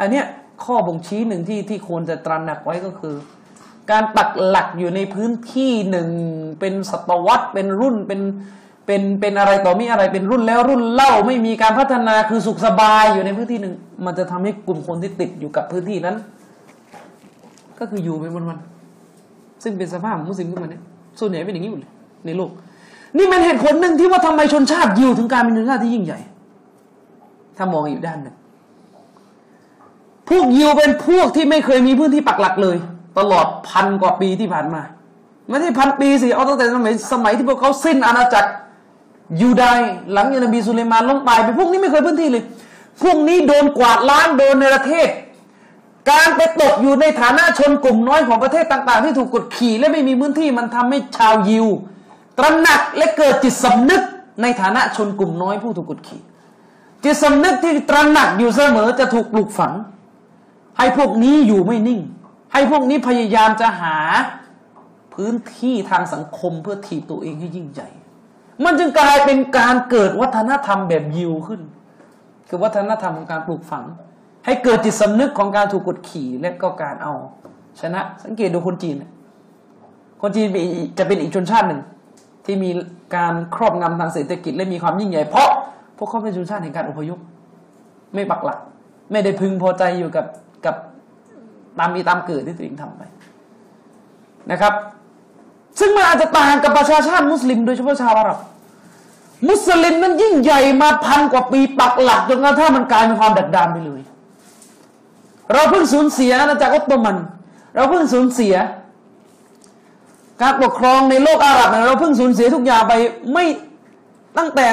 [0.00, 0.26] อันเนี้ย
[0.64, 3.14] ข้อบ่งชี้หนึ่งที่ที่ควรจะตระหนักไว้ก็คือ
[3.90, 6.08] การปักหลักอยู่ในพื้นที่หนึ่ง
[6.60, 8.20] เป็นศตวรรษเป็นรุ่นเป็น
[8.86, 16.16] เป็นเป็นอะไรต่อมีอะไรเป็นรุ่นแล้วรุ่นเล่าไม่มีการพัฒนาคือสุขสบายอยู่ในพื้นที่หนึ่ง มันจะทำให้กลุ่มคนที่ติดอยู่กับพื้นที่นั้น
[17.78, 20.82] ก็คืออยู่ไปวันๆซึ่งเป็นสภาพมุสลิมขึ้นมาเนี่ย
[21.20, 21.92] ส่วนใหญ่เป็นอย่างนี้หมดเลย
[22.26, 22.50] ในโลก
[23.16, 26.18] นี่มันเหตุผลหนึ่งที่ว่าทำไมชนชาติยิวถึงการเป็นชนชาติที่ยิ่งใหญ่
[27.56, 28.34] ถ้ามองอีกด้านหนึ่ง
[30.28, 32.76] พวกยิวเป็นพวกที่ไม่เคยมีพื้นที่ปักหลักเลย
[33.18, 34.82] ตลอดพันกว่าปีที่ผ่านมา
[35.48, 38.50] ไม่ใช่พันปีสิเอาตั้งแต่สมัยสมัยที่พวกเขาสิ้นอาณาจักร
[39.40, 39.80] ยูดาย
[40.12, 42.44] หลังยานบีสุเลมานลงไปไปพวกนี้ไม่เคยพื้นที่เลย
[43.02, 45.08] พวกนี้โดนกวาดล้างโดนในประเทศ
[46.10, 51.66] การไปตกอยู่ในฐานะชนกลุ่มน้อยของประเทศต่าง ๆ ที่ถูกกดขี่และไม่มีพื้นที่มันทำให้ชาวยิว
[52.38, 54.02] ตระหนักและเกิดจิตสำนึก
[54.42, 56.22] ในฐานะชนกลุ่มน้อยผู้ถูกกดขี่
[57.04, 59.72] จิตสำนึกที่ตระหนักอยู่เสมอจะถูกปลูกฝัง
[60.78, 62.00] ให้พวกนี้อยู่ไม่นิ่ง
[62.52, 63.96] ให้พวกนี้พยายามจะหา
[65.14, 67.88] พื้นที่ทางสังคมเพื่อถีบตัวเองให้ยิ่งใหญ่
[68.64, 71.60] มันจึงกลายเป็นการเกิดวัฒนธรรมแบบยิวขึ้น
[72.48, 73.84] คือวัฒนธรรมของการปลูกฝัง
[74.44, 77.14] ให้เกิดจิตสำนึกของการถูกกดขี่และก็การเอา
[77.80, 78.96] ชนะ สังเกตดูคนจีน
[80.22, 80.46] คนจีน
[80.98, 81.80] จะเป็นอีกชนชาติหนึ่ง
[82.44, 82.70] ที่มี
[83.16, 85.48] การครอบงำทางเศรษฐกิจและมีความยิ่งใหญ่ เพราะ
[85.96, 87.18] พวกเขาเป็นชนชาติแห่งการอพยพ
[88.14, 88.58] ไม่ปักหลัก
[89.12, 90.26] ไม่ได้พึงพอใจอยู่กับ
[90.64, 90.76] กับ
[91.78, 93.02] ตามมีตามเกิดที่ตัวเองทำไป
[94.50, 94.72] นะครับ
[95.78, 98.38] ซึ่งมันอาจจะต่างกับประชาชาติมุสลิมโดยเฉพาะชาวอาหรับ
[99.48, 104.00] มุสลิมนั้นยิ่งใหญ่มาพันกว่าปีปักหลักจนกระทั่งมันกลายเป็นความดัดดานไปเลย
[105.52, 107.16] เราเพิ่งสูญเสียอาณาจักรอตโตมัน
[107.74, 108.54] เราเพิ่งสูญเสีย
[110.42, 112.92] การปกครองในโลกอาหรับเราเพิ่งสูญเสียทุกอย่างไป
[113.32, 113.44] ไม่
[114.38, 114.66] ตั้งแต่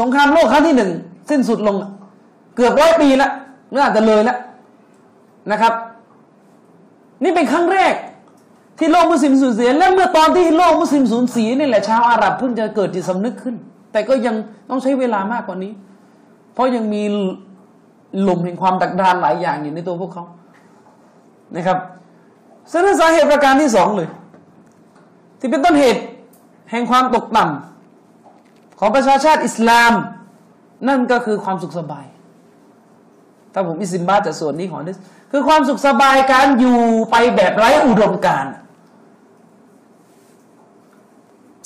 [0.00, 0.90] สงครามโลกครั้งที่หนึ่ง
[1.30, 1.76] สิ้นสุดลง
[2.56, 3.32] เกือบร้อยปีแล้ว
[3.70, 4.38] หรืออาจจะเลยแล้ว
[5.50, 5.72] นะครับ
[7.22, 7.94] นี่เป็นครั้งแรก
[8.78, 13.54] ที่โลกมุสลิมสูญเสีย และเมื่อตอนที่โลกมุสลิมสูญเสียนี่แหละชาวอาหรับเพิ่งจะเกิดจิตสำนึกขึ้น
[13.92, 14.34] แต่ก็ยัง
[14.70, 15.72] ต้องใช้เวลามากกว่านี้
[16.54, 17.02] เพราะยังมี
[18.20, 20.24] หลุมแห่งความดักดานหลายอย่างอยู่ในตัวพวกเขา
[21.56, 21.78] นะครับ
[22.70, 24.08] ซึ่งสาเหตุประการที่สองเลย
[25.40, 26.02] ที่เป็นต้นเหตุ
[26.70, 29.92] แห่งความตกต่ำของประชาชาติอิสลาม
[30.88, 32.06] นั่นก็คือความสุขสบาย
[33.52, 34.96] ถ้าผมอิสิมบาจากส่วนนี้ของนี่
[35.30, 38.52] คือความสุขสบายการอยู่ไปแบบไร้อุดมการณ์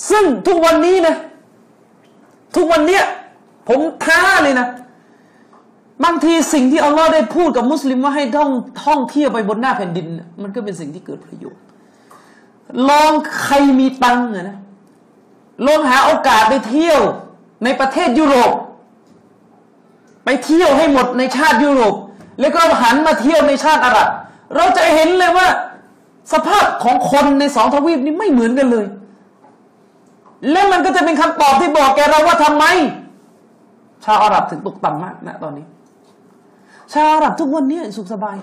[0.09, 1.15] ซึ่งทุกวันนี้นะ
[2.55, 3.03] ทุกวันเนี้ย
[3.67, 4.67] ผมท้าเลยนะ
[6.03, 8.51] บางทีสิ่งที่อัลลอฮ์ได้พูดกับมุสลิมว่าให้ท่อง
[8.85, 10.07] ท่องเที่ยวไปบนหน้าแผ่นดิน
[10.41, 11.61] มันก็เป็นสิ่งที่เกิดประโยชน์
[12.89, 13.11] ลอง
[13.41, 14.57] ใครมีตังค์นะ
[15.65, 16.99] ลองหาโอกาสไปเที่ยว
[17.63, 18.51] ในประเทศยุโรป
[20.25, 21.95] ไปเที่ยวให้หมดในชาติยุโรป
[22.39, 24.07] แล้วก็หันมาเที่ยวในชาติอาหรับ
[24.55, 25.47] เราจะเห็นเลยว่า
[26.33, 28.85] สภาพของคนในสองทวีปนี้ไม่เหมือนกันเลย
[30.49, 32.65] แล้วมันก็จะเป็นคำตอบที่บอกแกเราว่าทำไม
[34.05, 35.65] ชาวอาหรับถึงตกต่ำมากนะตอนนี้
[36.93, 38.37] ชาวอาหรับทุกวันนี้สุขสบาย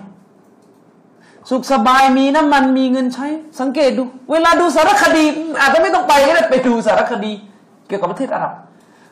[1.49, 3.27] สุขสบายมีน้ำมันมีเงินใช้
[3.59, 5.25] สังเกตดู เวลาดูสารคดี
[5.59, 7.31] อาจจะไม่ต้องไปก็ได้ไปดูสารคดี
[7.87, 8.53] เกี่ยวกับประเทศอาหรับ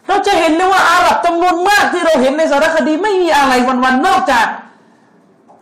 [0.08, 4.46] เราจะเห็นเลยว่าอาหรับจำนวนมากที่เราเห็นในสารคดีไม่มีอะไรวันๆนอกจาก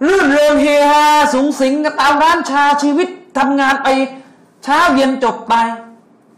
[0.08, 3.08] รื่นเริงเฮฮาสูงสิงกันตามร้านชาชีวิต
[3.38, 3.88] ทำงานไป
[4.64, 5.54] เช้าเย็นจบไป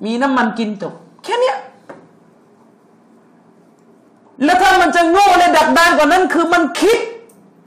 [0.05, 1.53] มีน้ำมันกินจบ แค่นี้
[4.43, 6.97] แล้วถ้ามันจะโง่และดักดานกว่านั้น คือมันคิด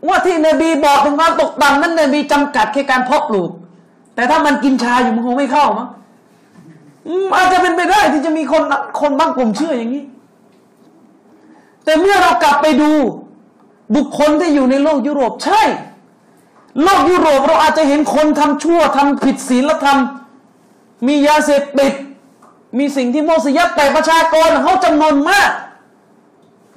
[0.08, 3.50] ว่าที่นบีบอกถึงความตกต่ำนั้นนบีจำกัดแค่การเพาะปลูก
[4.14, 5.88] แต่ถ้ามันกินชาอยู่มันคงไม่เข้ามั้ง
[7.36, 8.62] อาจจะเป็นไปได้ที่จะมีคน
[9.00, 10.04] คนบางกลุ่มเชื่ออย่างนี้
[11.84, 12.90] แต่เมื่อเรากลับไปดู
[13.96, 15.62] บุคคลที่อยู่ในโลกยุโรปใช่
[16.82, 19.98] โลกยุโรปเราอาจจะเห็นคนทำชั่วทำผิดศีลธรรม
[21.06, 21.92] มียาเสพติด
[22.78, 25.50] มีสิ่งที่معصية แต่ประชากรเขาจำนวนมาก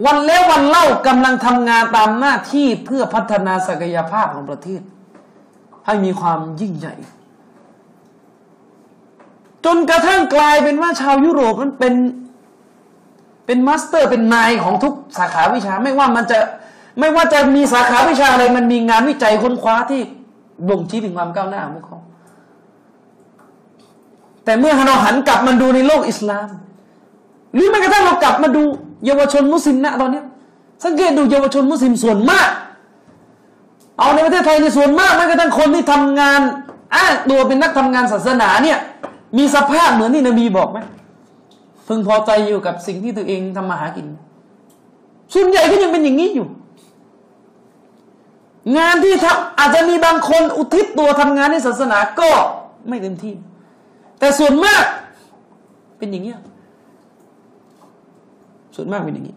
[0.05, 4.81] วันแล้ววันเล่ากำลังทำงานตามหน้าที่เพื่อพัฒนาศักยภาพของประเทศ
[5.85, 6.95] ให้มีความยิ่งใหญ่
[9.65, 11.93] จนกระทั่งกลายเป็นว่าชาวยุโรปมันเป็น
[13.45, 16.39] เป็น master เป็นนายของทุกสาขาวิชา ไม่ว่ามันจะ
[16.99, 20.01] ไม่ว่าจะมีสาขาวิชาอะไรมันมีงานวิจัยค้นคว้าที่
[20.69, 21.99] บ่งชี้ถึงความก้าวหน้าของพวกเขา
[24.45, 26.49] แต่เมื่อเราหันกลับมาดูในโลกอิสลาม
[27.53, 28.63] หรือแม้กระทั่งเรากลับมาดู
[29.05, 30.21] เยาวชนมุสลิมนะตอนนี้
[30.83, 32.49] สังเกตดูเยาวชนมุสลิมส่วนมาก
[33.99, 36.41] เอาในประเทศไทยในส่วนมากแม้กระทั่งคนที่ทำงาน
[36.95, 38.77] อ้างตัวเป็นนักทำงานศาสนาเนี่ย
[39.37, 40.77] มีสภาพเหมือนที่นบีบอกไหม
[41.87, 44.07] พึงพอใจอยู่กับสิ่งที่ตัวเองทำมาหากิน
[45.33, 46.47] ส่วนใหญ่ก็ยังเป็นอย่างนี้อยู่
[48.77, 52.29] งานที่ทำอาจจะมีบางคนอุทิศตัวทำงานในศาสนาก็
[52.87, 53.33] ไม่เต็มที่
[54.19, 54.83] แต่ส่วนมาก
[55.97, 56.39] เป็นอย่างนี้ย
[58.75, 59.35] ส่วนมากเป็นอย่างนี้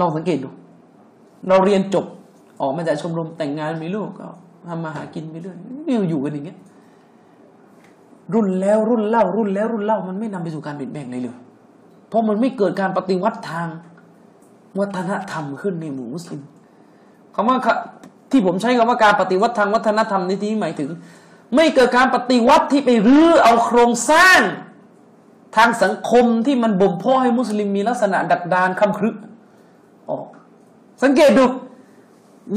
[0.00, 0.48] ลองสังเกตดู
[1.48, 2.04] เราเรียนจบ
[2.60, 4.28] ออกมาจากชมรมแต่งงานมีลูกก็
[4.68, 6.58] ทำมาหากินไปเรื่อยนี่อยู่กันอย่างเงี้ย
[8.34, 11.36] รุ่นแล้วรุ่นเล่า รุ่นแล้วรุ่นเล่า มันไม่นำไปสู่การเปลี่ยนแปลงเลยเลย
[12.08, 13.68] เพราะมันไม่เกิดการปฏิวัติทาง
[14.78, 16.40] วัฒนธรรมขึ้นในหมู่มุสลิม
[17.34, 17.56] คำว่า
[18.30, 20.90] ที่ผมใช้คำว่าการปฏิวัติทางวัฒนธรรมในที่นี้หมายถึง
[21.54, 24.40] ไม่เกิดการปฏิวัติที่ไปรื้อเอาโครงสร้าง
[25.56, 29.10] ทางสังคมที่มันบ่มเพาะให้มุสลิมมีลักษณะดักดานคำครึ
[30.10, 30.26] ออก
[31.02, 31.44] สังเกตดู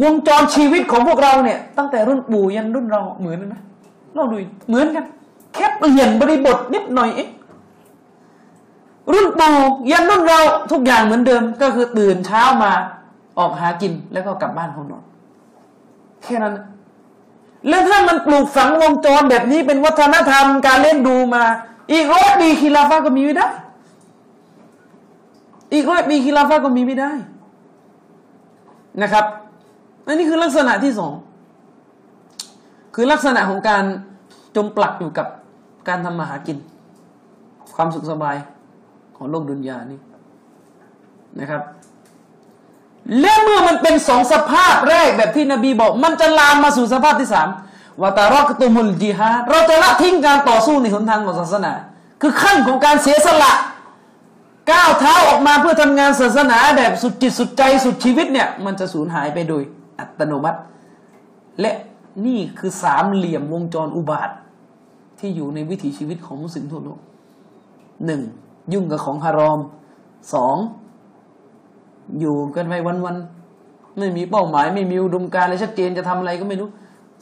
[0.03, 3.55] วงจรชีวิตของพวกเราเนี่ย ตั้งแต่รุ่นปู่ยันรุ่นเราเหมือนกันไหม
[4.15, 4.35] ลองดู
[4.69, 5.05] เหมือนกัน
[5.53, 7.29] แค่เปลี่ยนบริบทนิดหน่อยเอง
[9.11, 9.55] รุ่นปู่
[9.91, 10.39] ยันรุ่นเรา
[10.71, 12.71] ทุกอย่างเหมือนเดิม ก็คือตื่นเช้ามา
[13.39, 15.03] ออกหากินแล้วก็กลับบ้านเขานอน
[16.23, 16.53] แค่นั้น
[17.67, 21.43] แล้วถ้ามันปลูกฝังวงจรแบบนี้เป็นวัฒนธรรมการเล่นดูมา
[21.91, 23.47] อีกร้อยปีคีลาฟ้าก็มีไม่ได้
[25.73, 27.11] อีกร้อยปีคีลาฟ้าก็มีไม่ได้
[29.01, 29.25] นะครับ
[30.07, 31.13] อันนี้คือลักษณะที่สอง
[32.95, 33.83] คือลักษณะของการ
[34.55, 35.27] จมปลักอยู่กับ
[35.87, 36.57] การทำมาหากิน
[37.75, 38.35] ความสุขสบาย
[39.15, 39.99] ของโลกดุนยานี่
[41.39, 41.61] นะครับ
[43.19, 47.47] และเมื่อมันเป็นสองสภาพแรกแบบที่นบีบอก มันจะลามมาสู่สภาพที่สาม
[48.01, 51.73] วาตารอกตุมุลจิฮาเราจะละทิ้งการต่อสู้ในหนทางของศาสนา
[52.21, 53.53] คือขั้นของการเสียสละ
[54.71, 59.63] ก้าวเท้าออกมาเพื่อทำงานศาสนาแบบสุดจิตสุดใจสุดชีวิตเนี่ย มันจะสูญหายไปโดย
[59.99, 60.59] อัตโนมัติ
[61.61, 61.73] และ
[62.25, 64.29] นี่คือสามเหลี่ยมวงจรอุบาท
[65.19, 66.99] ที่อยู่ในวิถีชีวิตของมุสลิมทั่วโลก
[68.05, 68.21] หนึ่ง
[68.73, 69.59] ยุ่งกับของฮารอม
[70.33, 70.55] สอง
[72.19, 72.73] อยู่กันไป
[73.05, 76.69] วันๆไม่มีเป้าหมาย ไม่มีอุดมการณ์อะไรชัดเจนจะทำอะไรก็ไม่รู้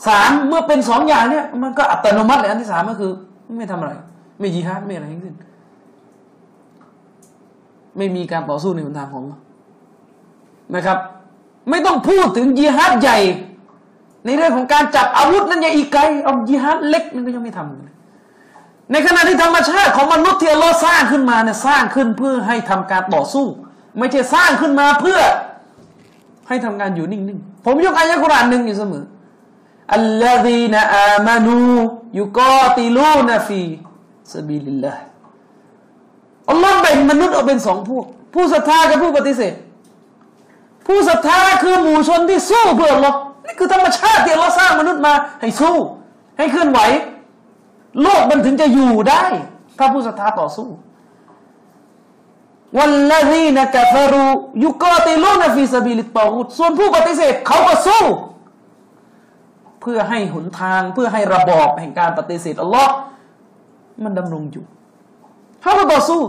[0.07, 3.11] สามเมื่อเป็นสองอย่างเนี่ย มันก็อัตโนมัติเลยอันที่สามก็คือ
[3.57, 3.91] ไม่ทำอะไร
[4.39, 5.35] ไม่ยีฮาดไม่อะไรทั้งสิ้น
[7.97, 9.23] ไม่มีการต่อสู้ในหนทางของ
[10.75, 10.97] นะครับ
[11.69, 13.17] ไม่ต้องพูดถึงยีฮาดใหญ่
[14.25, 23.45] ในเรื่องของการจับอาวุธนั่นยังอีกไกลเอายีฮาดเล็กนั่นก็ยังไม่ทำในขณะที่ธรรมชาติของมนุษย์ที่เราสร้างขึ้นมาเนี่ยสร้างขึ้นเพื่อให้ทำการต่อสู้
[23.97, 25.19] ไม่ใช่สร้างขึ้นมาเพื่อ
[26.47, 29.03] ให้ทำงานอยู่นิ่งๆ ผมยกอายะกุรานหนึ่งอยู่เสมอ
[29.93, 31.57] อัลลอฮีนอามานู
[32.19, 33.61] ยุกอติลูนฟี
[34.33, 35.03] سبيل الله
[36.49, 39.53] อัลลอฮ์แบ่งมนุษย์ออกเป็นสองพวก ผู้ศรัทธากับผู้ปฏิเสธ
[40.87, 45.75] ผู้ศรัทธาคือหมู่ชนที่สู้เพื่ออัลลอฮ์นี่คือธรรมชาติที่อัลลอฮ์สร้างมนุษย์มา ให้สู้
[46.37, 46.79] ให้เคลื่อนไหว
[48.01, 49.23] โลกมันถึงจะอยู่ได้
[49.77, 50.67] ถ้าผู้ศรัทธาต่อสู้
[52.77, 58.03] والذين كفروا يقاتلون في سبيل الطاغوت ส่วนผู้ปฏิเสธเขาก็สู้
[59.81, 62.91] เพื่อให้หนทางเพื่อให้ระบอบแห่งการปฏิเสธอัลลอฮ์
[64.03, 64.65] มันดำรงอยู่
[65.61, 66.21] เขาก็ต่อสู้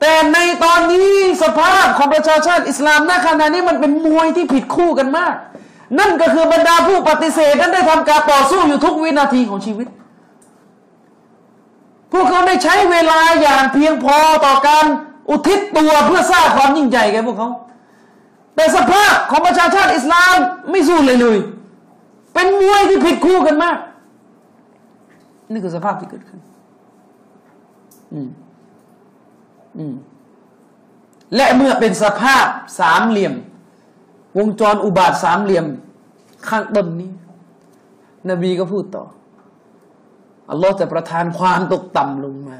[0.00, 1.10] แต่ในตอนนี้
[1.42, 5.34] สภาพของประชาชาติอิสลามณขณะนี้มันเป็นมวยที่ผิดคู่กันมาก
[5.98, 9.88] นั่นก็คือบรรดาผู้ปฏิเสธนั้นได้ทำการต่อสู้อยู่ทุกวินาทีของชีวิต
[12.12, 14.84] พวกเขาได้ใช้เวลาอย่างเพียงพอต่อการ
[15.30, 17.50] อุทิศตัวเพื่อสร้างความยิ่งใหญ่แก่พวกเขา
[18.54, 20.36] แต่สภาพของประชาชาติอิสลาม
[20.70, 21.38] ไม่สู้เลยเลย
[22.34, 23.78] เป็นมวยที่ผิดคู่กันมาก
[25.52, 26.40] นี่คือสภาพที่เกิดขึ้น
[28.12, 28.28] อืม
[29.78, 29.94] อืม
[31.36, 32.46] และเมื่อเป็นสภาพ
[32.80, 33.34] สามเหลี่ยม
[34.38, 35.66] วงจรอุบาทสามเหลี่ยม
[36.48, 37.10] ข้างต้นนี้
[38.30, 39.04] นบีก็พูดต่อ
[40.50, 42.58] อัลลอฮ์จะประทานความตกต่ำลงมา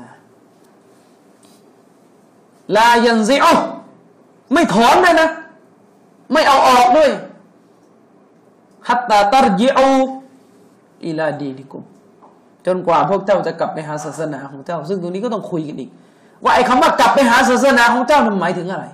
[2.76, 3.46] ลายันซิอ
[4.52, 5.28] ไม่ถอนเลยนะ
[6.32, 7.10] ไม่เอาออกด้วย
[8.88, 9.88] ฮัตตาตารยิอู
[11.06, 11.84] อิลาดีนิกุม
[12.66, 15.90] จนกว่าพวกเจ้าจะกลับไปหาศาสนาของเจ้า ซึ่งตรงนี้ก็ต้องคุยกันอีก
[16.44, 18.86] ว่าไอ้คำว่ากลับไปหาศาสนาของเจ้ามันหมายถึงอะไร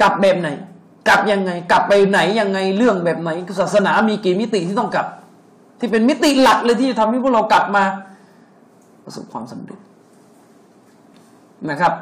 [0.00, 0.48] กลับแบบไหน
[1.08, 5.06] กลับยังไง กลับไปไหนยังไงเรื่องแบบไหนศาสนามีกี่มิติที่ต้องกลับ
[5.78, 7.84] ที่เป็นมิติหลักเลยที่จะทำให้พวกเรากลับมา
[9.04, 9.78] ประสบความสำเร็จ
[11.70, 11.92] นะครับ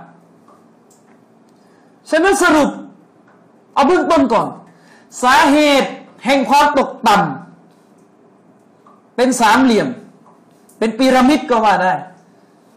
[2.10, 2.70] ฉะนั้นสรุป
[3.74, 4.46] เอาเบื้องต้นก่อน
[5.22, 5.90] สาเหตุ
[6.24, 9.88] แห่งความตกต่ำเป็นสามเหลี่ยม
[10.78, 11.94] เป็นพีระมิดก็ว่าได้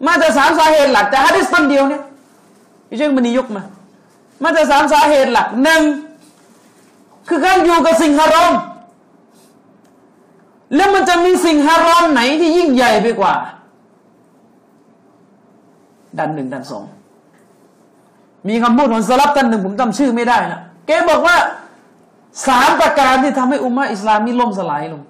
[0.05, 2.03] มาจากสามสาเหตุหลักจากฮะดิษต้นเดียวเนี่ย
[2.87, 3.63] พี่เชิงมันนิยกมา
[4.43, 5.81] มาจากสามสาเหตุหลักหนึ่ง
[7.27, 8.53] คือการอยู่กับสิ่งฮารอม
[10.75, 13.33] แล้วมันจะมีสิ่งฮารอมไหนที่ยิ่งใหญ่ไปกว่า
[16.19, 16.83] ดันหนึ่งดันสอง
[18.47, 21.35] มีคำพูดของสลับท่านหนึ่งผมจำชื่อไม่ได้นะแกบอกว่า
[22.47, 25.01] สามประการที่ทำให้อุมมะอิสลามนี้ล่มสลายลง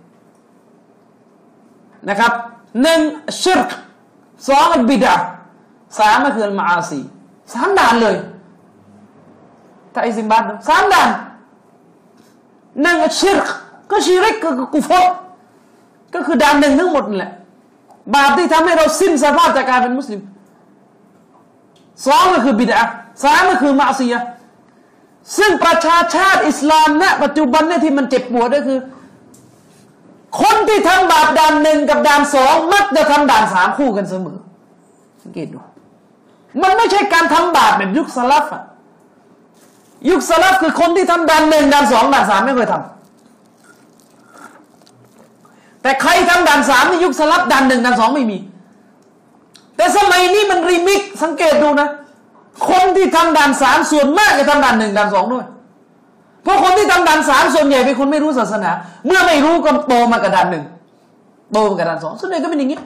[2.09, 2.31] นะครับ
[2.81, 2.99] หนึ่ง
[3.41, 3.69] ชิรก
[4.47, 5.15] สองบิดา
[5.99, 6.99] สามก็คือมาอาซี
[7.53, 8.15] สามด่านเลย
[9.93, 11.09] ถ้าไอซิมบัตสามด่าน
[12.81, 13.47] หนึ่งชิรก
[13.91, 15.07] ก็ชิริกก็กุฟร
[16.13, 17.31] ก็คือด่านหนึ่งทั้งหมดนั่นแหละ
[18.15, 20.21] บาปที่ทำให้เราสิ้นสภาพจากการเป็นมุสลิม
[22.05, 22.81] สองก็คือบิดา
[23.23, 24.15] สามก็คือมาซีย
[25.37, 28.79] ซึ่งประชาชาติอิสลามณปัจจุบันเนี่ยที่มันเจ็บปวดก็คือ
[30.41, 34.37] คนที่ทำบาปด่านหนึ่งกับด่านสองมักจะทำด่านสามคู่กันเสมอ
[35.23, 35.59] สังเกตดู
[36.61, 38.63] มันไม่ใช่การทำบาปแบบยุคสลับอะ
[40.09, 42.83] ยุคสลับคือคนที่ทำด่านหนึ่งด่านสองด่านสามไม่เคยทำ
[45.81, 48.37] แต่ใครทำด่านสามในยุคสลับด่านหนึ่งด่านสองไม่มี
[49.77, 51.87] แต่สมัยนี้มันรีมิกสังเกตดูนะ
[52.69, 55.45] คนที่ทำด่านสามส่วนมากจะทำด่านหนึ่งด่านสองด้วย
[56.43, 58.71] เพราะคนที่ทำด่านสามส่วนใหญ่เป็นคนไม่รู้ศาสนา
[59.05, 60.63] เมื่อไม่รู้ก็โตมากับด่านหนึ่ง
[61.53, 62.79] โตมากับด่านสองส่วนใหญ่ก็เป็นอย่างนี้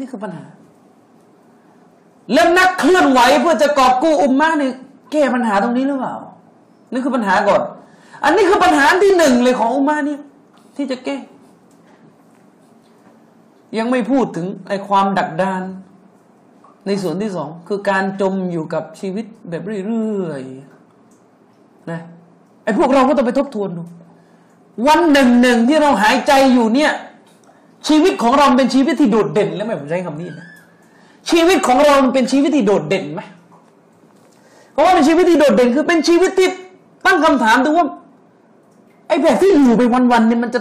[0.00, 0.44] นี่คือปัญหา
[2.32, 4.72] แล้วนักเคลื่อนไหวเพื่อจะกอบกู้อุมมะเนี่ย
[5.12, 6.14] แก้ปัญหาตรงนี้หรือเปล่า
[6.92, 7.60] นี่คือปัญหาก่อน
[8.24, 10.16] อันนี้คือปัญหาที่หนึ่งเลยของอุมมะนี่
[10.76, 11.16] ที่จะแก้
[13.78, 15.62] ยังไม่พูดถึงไอ้ความดักดาน
[16.86, 22.00] ในส่วนที่สองคือการจมอยู่กับชีวิตแบบเรื่อยๆนะ
[22.64, 23.82] ไอ้พวกเราก็ต้องไปทบทวนดู
[24.86, 26.92] วันหนึ่งหนึ่งที่เราหายใจอยู่เนี่ย
[27.88, 30.46] ชีวิตของเราเป็นชีวิตที่โดดเด่นแล้วไหมผมใช้คำนี้นะ
[31.30, 33.20] ชีวิตของเราเป็นชีวิตที่โดดเด่นไหม
[34.72, 36.48] เพราะว่าเป็นชีวิตที่โดดเด่นคือเป็นชีวิตที่
[37.06, 37.86] ตั้งคำถามดูว่า
[39.08, 39.82] ไอ้แบบที่อยู่ไป
[40.12, 40.60] วันๆเนี่ยมันจะ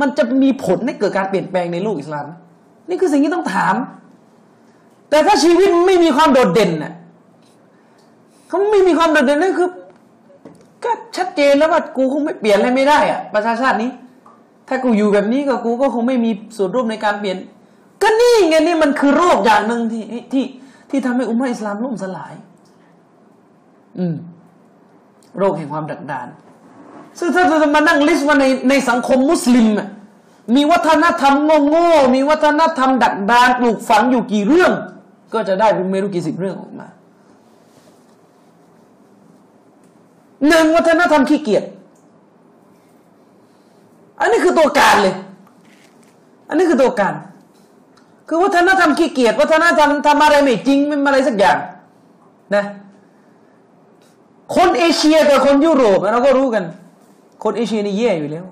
[0.00, 2.26] มันจะมีผลให้เกิดการเปลี่ยนแปลงในโลกอิสลาม
[2.88, 3.74] นี่คือสิ่งที่ต้องถาม
[5.10, 6.92] แต่ถ้าชีวิตไม่มีความโดดเด่นน่ะ
[8.48, 9.68] เขาไม่มีความโดดเด่นนั่นคือ
[10.84, 13.90] ก็ชัดเจนแล้วว่ากูคงไม่เปลี่ยนอะไรไม่ได้อะประชาชาตินี้
[14.68, 17.36] ถ้ากูอยู่แบบนี้ก็กูก็คงไม่มีส่วนร่วมในการเปลี่ยน
[18.02, 20.44] ก็นี่ไงนี่มันคือโรคอย่างหนึ่งที่ที่
[20.90, 22.34] ที่ทำให้อุมมะอิสลามล่มสลาย
[23.98, 24.14] อืม
[25.38, 26.26] โรคแห่งความดักดาน
[27.18, 29.68] ซึ่งถ้าจะมานั่งลิสต์ว่าในในสังคมมุสลิม
[30.54, 31.34] มีวัฒนธรรม
[31.68, 34.72] โง่ๆมีวัฒนธรรมดักดานปลูกฝังอยู่กี่เรื่อง
[35.34, 36.86] ก็จะได้ไม่รู้กี่สิบเรื่องออกมา
[40.48, 41.64] หนึ่งวัฒนธรรมขี้เกียจ
[44.20, 45.14] อันนี้คือตัวการเลย
[46.48, 47.14] อันนี้คือตัวการ
[48.28, 51.58] คือวัฒนธรรมขี้เกียจวัฒนธรรมทำอะไรไม่จริงไม่อะไรสักอย่าง
[52.54, 52.64] นะ
[54.56, 56.64] คนเอเชียกับคนยุโรปเราก็รู้กัน
[57.42, 58.44] คนเอเชียนี่แย่อยู่แล้ว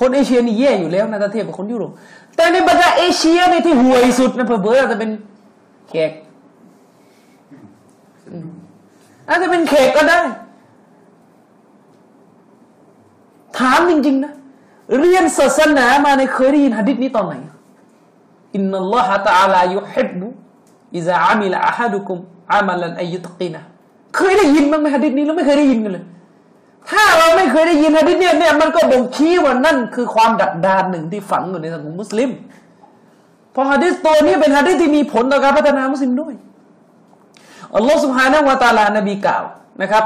[0.00, 1.90] คนเอเชียนี่แย่อยู่แล้วนะถ้าเทียบกับคนยุโรป
[2.36, 5.10] แต่ในบรรดาเอเชียในที่ห่วยสุดนะเผื่อๆจะเป็น
[5.88, 6.12] แขก
[9.28, 10.20] อาจจะเป็นแขกก็ได้
[13.58, 14.32] ถามจริง ๆ นะ
[14.98, 17.34] เรียนศาสนามาในเคยได้ยินหะดิษนี้ตอนไหน
[18.54, 20.26] อินนัลลอฮะตะอาลายุฮิบบุ
[20.96, 22.18] อิซาอามิลอะฮัดุคุม
[22.52, 23.62] อามัลันอายุตกีนะ
[24.16, 26.04] เคยได้ยินบ้างไหมหะดิษนี้เราไม่เคยได้ยินกันเลย
[26.88, 32.30] ถ้าเราไม่เคยได้ยินหะดิษเนี่ยเนี่ยมันก็บ่งชี้ว่านั่นคือความดักดานหนึ่งที่ฝังอยู่ในสังคมมุสลิม
[33.52, 36.34] เพราะหะดิษตัวนี้เป็นหะดิษที่มีผลต่อการพัฒนามุสลิมด้วย
[37.74, 39.44] อัลลอฮฺสุบฮานะวะตาลานบีกล่าว
[39.82, 40.04] นะครับ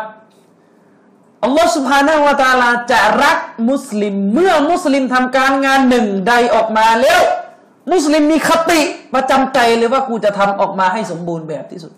[1.44, 3.38] อัลลอฮฺสุบฮานะวะตาลาจะรัก
[3.70, 7.20] มุสลิม เมื่อมุสลิมทำการงานหนึ่งใดออกมาแล้ว
[7.92, 8.80] มุสลิมมีคติ
[9.14, 11.92] ประจำใจเลยว่ากูจะทำออกมาให้สมบูรณ์แบบที่สุด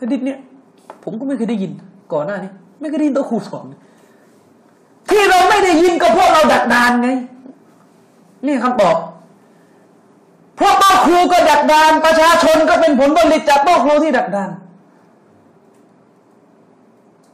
[0.00, 0.38] ฮะดิษเนี่ย
[1.08, 1.72] ผมก็ไม่เคยได้ยิน
[2.12, 3.64] ก่อนหน้านี้ ไม่เคยได้ยินตัวครูสอน
[5.10, 7.08] ที่เราไม่ได้ยินก็เพราะเราดักดานไง
[8.46, 8.96] นี่คำตอบ
[10.56, 14.50] เพราะต๊ะครูก็ดักดานประชาชนก็เป็นผลผลิตจากต๊ะครูที่ดักดาน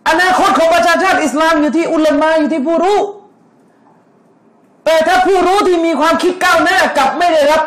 [0.08, 2.98] อนาคตของประชาชาติอิสลามอยู่ที่อุลามะอยู่ที่ผู้รู้
[4.84, 7.62] แต่ถ้าผู้รู้ที่มีความคิดก้าวหน้ากลับไม่ได้รับ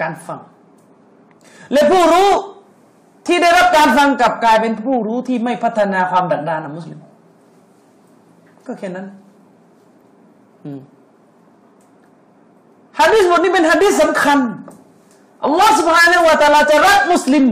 [0.00, 0.40] การฟัง
[1.72, 2.30] และผู้รู้
[3.27, 6.99] ที่ได้รับการฟังกับกลายเป็นผู้รู้ที่ไม่พัฒนาความดักดานของมุสลิม
[8.67, 9.07] ก็แค่นั้น
[12.99, 14.39] ฮะดิษบทนี้เป็นฮะดิษสำคัญ
[15.43, 17.45] อัลลอฮฺ سبحانه และ تعالى จะรักมุสลิม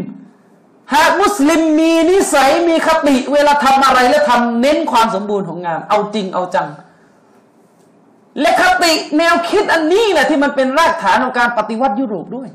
[0.93, 6.67] หากมุสลิมมีนิสัยมีคติ เวลาทำอะไรแล้วทำเน้นความสมบูรณ์ของงาน เอาจริงเอาจัง
[8.41, 12.49] และคติแนวคิดอันนี้แหละที่มันเป็นรากฐานของการปฏิวัติยุโรปด้วย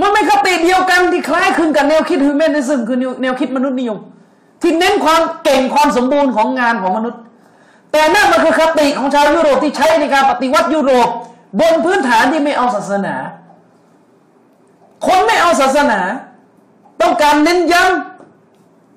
[0.00, 3.98] มันไม่คติเดียวกันที่คล้ายคลึงกับแนวคิดฮิวแมนนิซึมคือแนวคิดมนุษย์นิยม
[4.62, 7.20] ที่เน้นความเก่งความสมบูรณ์ของงานของมนุษย์
[7.92, 11.08] แต่นั่นมันคือคติของชาวยุโรปที่ใช้ในการปฏิวัติยุโรป
[11.60, 13.14] บนพื้นฐานที่ไม่เอาศาสนา
[15.06, 16.00] คนไม่เอาศาสนา
[17.00, 17.84] ต้องการเน้นย้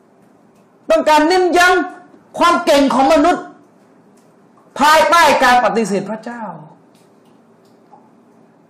[0.08, 3.44] ำต้องการเน้นย้ำความเก่งของมนุษย์
[4.80, 6.44] ภายใต้การปฏิเสธพระเจ้า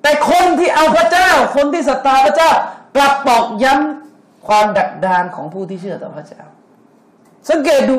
[0.02, 2.52] แต่คนที่เอาพระเจ้า คนที่ศรัทธาพระเจ้า
[2.96, 6.42] กลับตอกย้ำความดักดานของผู้ที่เชื่อต่อพระเจ้า
[7.50, 7.98] สังเกตดู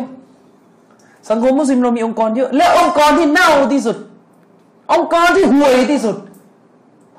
[1.31, 3.97] สังคมมุสลิมเรามีองค์กรเยอะ และองค์กรที่เน่าที่สุด
[4.93, 6.17] องค์กรที่ห่วยที่สุด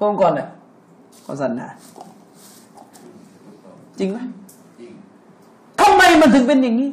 [0.10, 0.41] องค์กรไหน
[1.28, 1.67] ศาสนา
[4.00, 4.17] จริงไหม
[5.82, 6.89] ทำไมมันถึงเป็นอย่างนี้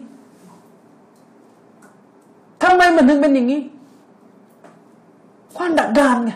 [2.62, 3.60] ทำไมมันถึงเป็นอย่างนี้
[5.56, 6.32] ความดักดานไง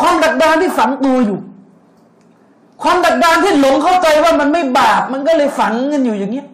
[0.00, 1.38] ความดักดานที่ฝังตัวอยู่
[2.82, 6.46] ความดักดานที่หลงเข้าใจว่ามันไม่บาป มันก็เลยฝังกันอยู่อย่างเงี้ย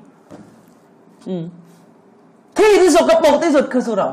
[2.57, 4.09] ที่ที่สกปรกที่สุดคือสุรา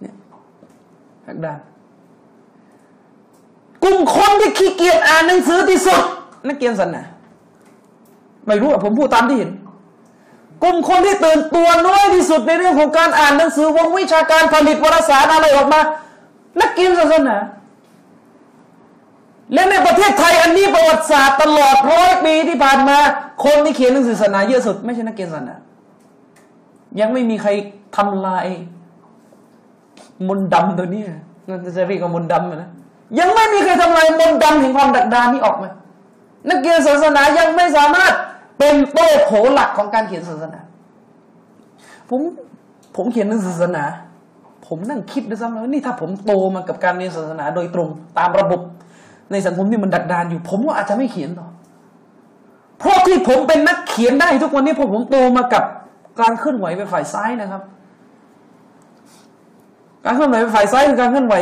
[0.00, 0.14] เนี่ย
[1.26, 1.58] ดักดาน
[3.84, 6.02] กลุ่มคนที่ขี้เกียจอ่านหนังสือที่สุด
[6.48, 7.04] นักเรียนสันนะ
[8.46, 9.50] ไม่รู้อะผมพูดตามที่เห็น
[10.62, 15.80] กลุ่มคนที่ตื่นตัวน้อยที่สุดในเรื่องของการอ่านหนังสือวงวิชาการผลิตวารสารอะไรออกมา
[16.60, 17.36] นักเรียนศาสนา
[19.52, 22.98] และในประเทศไทยอันนี้ประวัติศาสตร์ตลอดร้อยปีที่ผ่านมา
[23.44, 25.56] คนที่เขียนหนังสือศาสนาเยอะสุด ไม่ใช่นักเรียนศาสนา
[27.00, 27.50] ยังไม่มีใคร
[27.96, 28.46] ทำลาย
[30.28, 31.02] มนดำตัวนี้
[31.48, 32.70] นั่นจะเรียกว่ามนดำนะ
[33.18, 35.70] ยังไม่มีใครทำลายมนต์ดำแห่งความดักดานนี้ออกมา
[36.50, 38.12] นักเรียนศาสนายังไม่สามารถ
[38.58, 40.60] เป็นโต้โผหลักของการเขียนศาสนา
[42.08, 42.20] ผม
[42.96, 43.84] ผมเขียนหนังศาสนา
[44.72, 48.60] ผมนั่งคิดด้วยซ้ำว่านี่ถ้าผมโตมากับการเรียนศาสนาโดยตรง ตามระบบ
[49.32, 51.48] ในสังคมที่มันดักดานอยู่ ผมก็อาจจะไม่เขียนต่อ
[52.78, 55.64] เพราะที่ผมเป็นนักเขียนได้ทุกวันนี้เพราะผมโตมากับ
[56.20, 57.62] การเคลื่อนไหวไปฝ่ายซ้ายนะครับ
[60.04, 61.34] การเคลื่อนไหวไปฝ่ายซ้ายคือการเคลื่อนไหว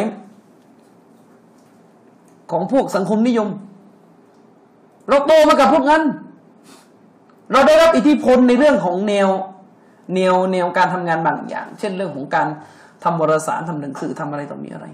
[2.50, 3.48] ของพวกสังคมนิยม
[5.08, 6.02] เราโตมากับพวกนั้น
[7.52, 9.28] เราได้รับอิทธิพลในเรื่องของแนว
[10.14, 12.48] แนวแนวการทำงานบางอย่าง เช่นเรื่องของการ
[13.04, 14.86] ทำวารสารทำหนังสือทำอะไรต่อมีอะไร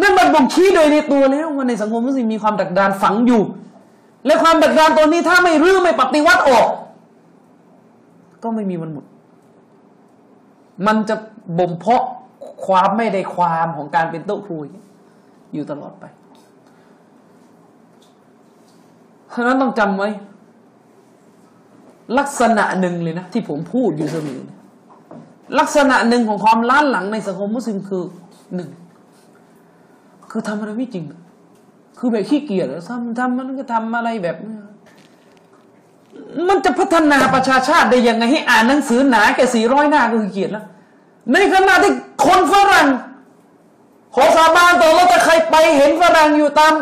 [0.00, 3.42] นั่นมันบ่งชี้โดยในตัวแล้วว่าในสังคมมุสลิมมีความดักดานฝังอยู่
[4.26, 6.68] และความดักดานตัวนี้ถ้าไม่รื้อไม่ปฏิวัติออก
[8.42, 9.04] ก็ไม่มีวันหมด
[10.86, 11.14] มันจะ
[11.58, 12.04] บ่มเพาะ
[12.66, 14.56] ความไม่ได้ความของการเป็นโต๊ะครู
[15.52, 16.04] อยู่ตลอดไป
[19.34, 20.08] ฉะนั้นต้องจำไว้
[22.18, 24.40] ลักษณะหนึ่งเลยนะ ที่ผมพูดอยู่เสมอ
[25.58, 28.04] ลักษณะหนึ่งของความล้านหลังในสังคมมุสลิมคือ
[28.54, 28.68] หนึ่ง
[30.30, 31.04] คือทำอะไรไม่จริง
[31.98, 34.36] คือแบบขี้เกียจทำทำมันก็ทำอะไรแบบ
[36.48, 40.64] มันจะพัฒนาประชาชาติได้ยังไงให้อ่านหนังสือหนาแค่สี่ร้อยหน้าก็ขี้เกียจแล้ว
[41.32, 41.92] ในขณะที่
[42.26, 42.88] คนฝรั่ง
[44.14, 46.72] ขอสาบานต่อว่าถ้าใครไปเห็นฝรั่งอยู่ตาม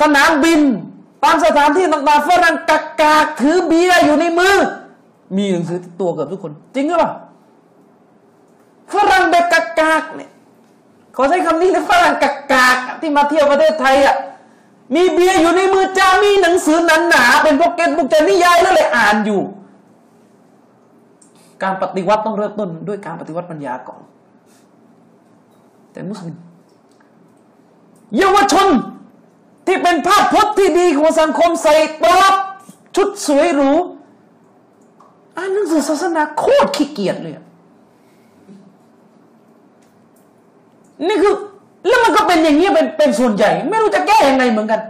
[0.00, 0.60] สนามบิน
[1.24, 4.56] ตามสถานที่ต่างๆฝรั่งกักกากถือเบียร์อยู่ในมือ
[5.36, 7.10] มีหนังสือตัวเกือบทุกคน จริงหรือเปล่า
[8.92, 10.30] ฝรั่งแบบกักากเนี่ย
[11.16, 14.16] ขอใช้คำนี้นะฝรั่งกักากที่มาเที่ยวประเทศไทยอะ
[14.94, 16.78] มีเบียร์อยู่ในมือจ้ามีหนังสือ
[17.08, 19.40] หนาๆเป็นพวกเก็ตบุกจะนิยายแล้วเลยอ่านอยู่
[21.62, 24.00] การปฏิวัติต้องเริ่มต้นด้วยการปฏิวัติปัญญาก่อน
[25.92, 26.36] แต่มุสลิม
[28.16, 28.68] เยาวชน
[29.66, 32.34] ที่เป็นภาพพจน์ที่ดีของสังคมใส่ปลอบ
[32.96, 33.72] ชุดสวยหรู
[35.36, 37.34] อ่านหนังสือศาสนาโคตรขี้เกียจเลย
[41.08, 41.34] นี่คือ
[41.86, 44.80] แล้วมันก็เป็นอย่างนี้เป็นเป็นส่วนใหญ่ ไม่รู้จะแก้ยังไงเหมือนกัน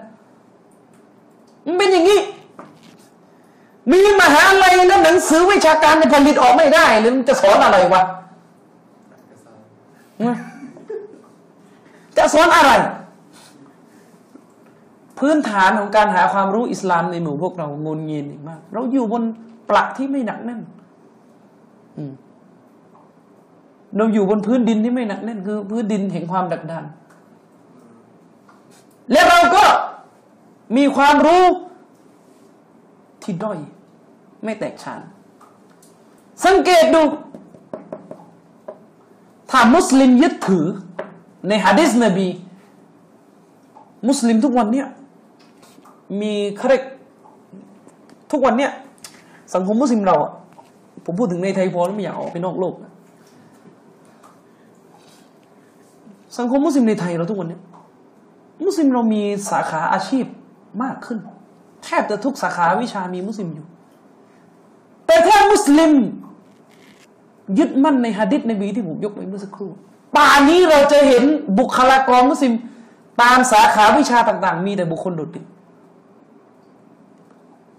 [1.67, 2.21] มันเป็นอย่างนี้
[3.91, 8.03] มีมหาลัยแล้วหนังสือวิชาการในผลิตออกไม่ได้หรือมันจะสอนอะไรวะ
[12.17, 12.73] จะสอนอะไร
[15.19, 19.23] พื้นฐานของการหาความรู้อิสลามในหมู่พวกเรางนเงียนมาก เราอยู่บน
[19.71, 20.61] ปลักที่ไม่หนักแน่น
[23.97, 26.85] เราอยู่บนพื้นดินที่ไม่หนักแน่นคือ พื้นดินแห่งความดักดาน
[29.13, 29.65] และเราก็
[30.77, 31.45] มีความรู้
[33.23, 33.59] ที่ด้อย
[34.45, 35.01] ไม่แตกฉาน
[36.45, 37.03] สังเกตดู
[39.51, 40.67] ถ้ามุสลิมยึดถือ
[41.49, 42.29] ในฮะดิษนบี
[44.09, 44.87] มุสลิมทุกวันเนี้ย
[46.21, 46.83] มีเครก
[48.31, 48.73] ทุกวันเนี้ย
[49.55, 50.17] สังคมมุสลิมเรา
[51.05, 52.92] ผมพูดถึงในไทยพอแล้วไม่อยากออกไปนอกโลกนะ
[56.39, 57.59] สังคมมุสลิมในไทยเราทุกวันนี้
[58.67, 60.25] มุสลิมเรามีสาขาอาชีพ
[60.83, 61.19] มากขึ้น
[61.85, 63.67] แทบจะทุกสาขาวิชามีมุสลิมอยู่
[65.07, 65.93] แต่ถ้ามุสลิม
[67.59, 69.71] ยึดมั่นในฮะดิษในบีที่ผมยกไปเมื่อสักครู่
[70.17, 71.25] ป่านี้เราจะเห็น
[71.59, 72.55] บุคลากรมุสลิม
[73.23, 75.47] ตามสาขาวิชาต่าง ๆ มีแต่บุคคลโดดเด่น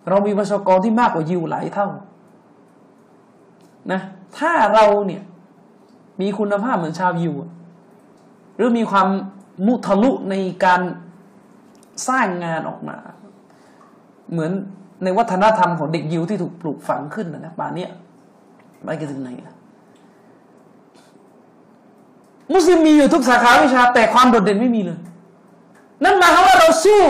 [0.09, 1.87] เรามีประชากรที่มากกว่ายิวหลายเท่า
[3.91, 4.01] นะ
[4.37, 5.21] ถ้าเราเนี่ย
[6.21, 7.33] มีคุณภาพเหมือนชาวยิว
[8.55, 9.07] หรือมีความ
[9.65, 10.35] มุทะลุใน
[10.65, 10.81] การ
[12.07, 12.97] สร้างงานออกมา
[14.31, 14.51] เหมือน
[15.03, 17.87] ในวัฒนธรรมของเด็กยิวที่ถูกปลูกฝังขึ้นนะนะป่านนี้
[18.83, 19.29] ไปกันถึงไหน
[22.53, 24.99] มุสลิมมีอยู่ทุกสาขาวิชา แต่ความโดดเด่นไม่มีเลย
[26.03, 27.03] นั่นหมายความว่าเราสู้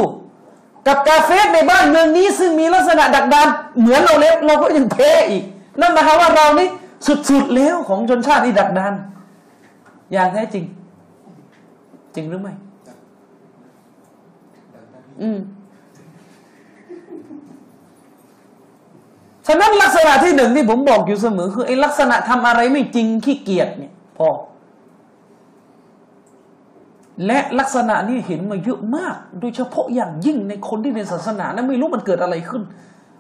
[0.88, 3.48] กับกาเฟสในบ้านเมืองนี้ ซึ่งมีลักษณะดักดาน
[3.80, 5.44] เหมือนเราเล็บเราก็ยังแพ้อีก
[5.80, 6.68] นั่นหมายความว่าเรานี่
[7.30, 8.94] สุดๆแล้วของชนชาติที่ดักดาน
[10.14, 10.66] อย่างแท้จริง
[12.16, 12.54] จริงหรือไม่
[15.22, 15.40] อืม
[19.48, 24.30] ฉะนั้นลักษณะที่หนึ่งที่ผมบอกอยู่เสมอ คือไอ้ลักษณะทำอะไรไม่จริงขี้เกียจเนี่ย พอ
[27.26, 32.62] และลักษณะนี้เห็นมาเยอะมาก โดยเฉพาะอย่างยิ่งในคนที่เรียนศาสนาแล้วไม่รู้มันเกิดอะไรขึ้น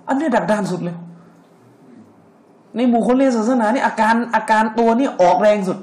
[0.08, 0.98] อันนี้ดักดานสุดเลย
[2.76, 5.78] ในหมู่คนเรียนศาสนานี่อาการอาการตัวนี่ออกแรงสุด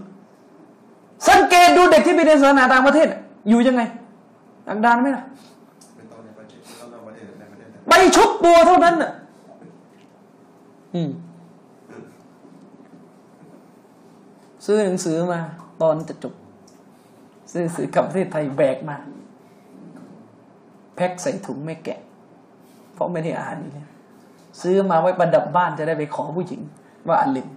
[1.28, 3.08] สังเกตดูเด็กที่ไปเรียนศาสนาต่างประเทศ
[3.48, 3.82] อยู่ยังไง
[4.68, 5.24] ดังดานไหมล่ะ
[7.88, 9.12] ไปชุบตัวเท่านั้นน่ะ
[10.94, 11.10] อืม
[14.64, 15.40] ซื้อหนังสือมา
[15.82, 16.34] ตอนจะจบ
[17.52, 18.96] ซื้อหนังสือกับประเทศไทยแบกมา
[20.94, 22.00] แพ็คใส่ถุงไม่แกะ
[22.94, 23.88] เพราะไม่ได้อ่านเนี่ย
[24.60, 26.60] ซื้อมาไว้ประดับบ้านจะได้ไปขอผู้หญิง
[27.08, 27.48] ว่าอันลิม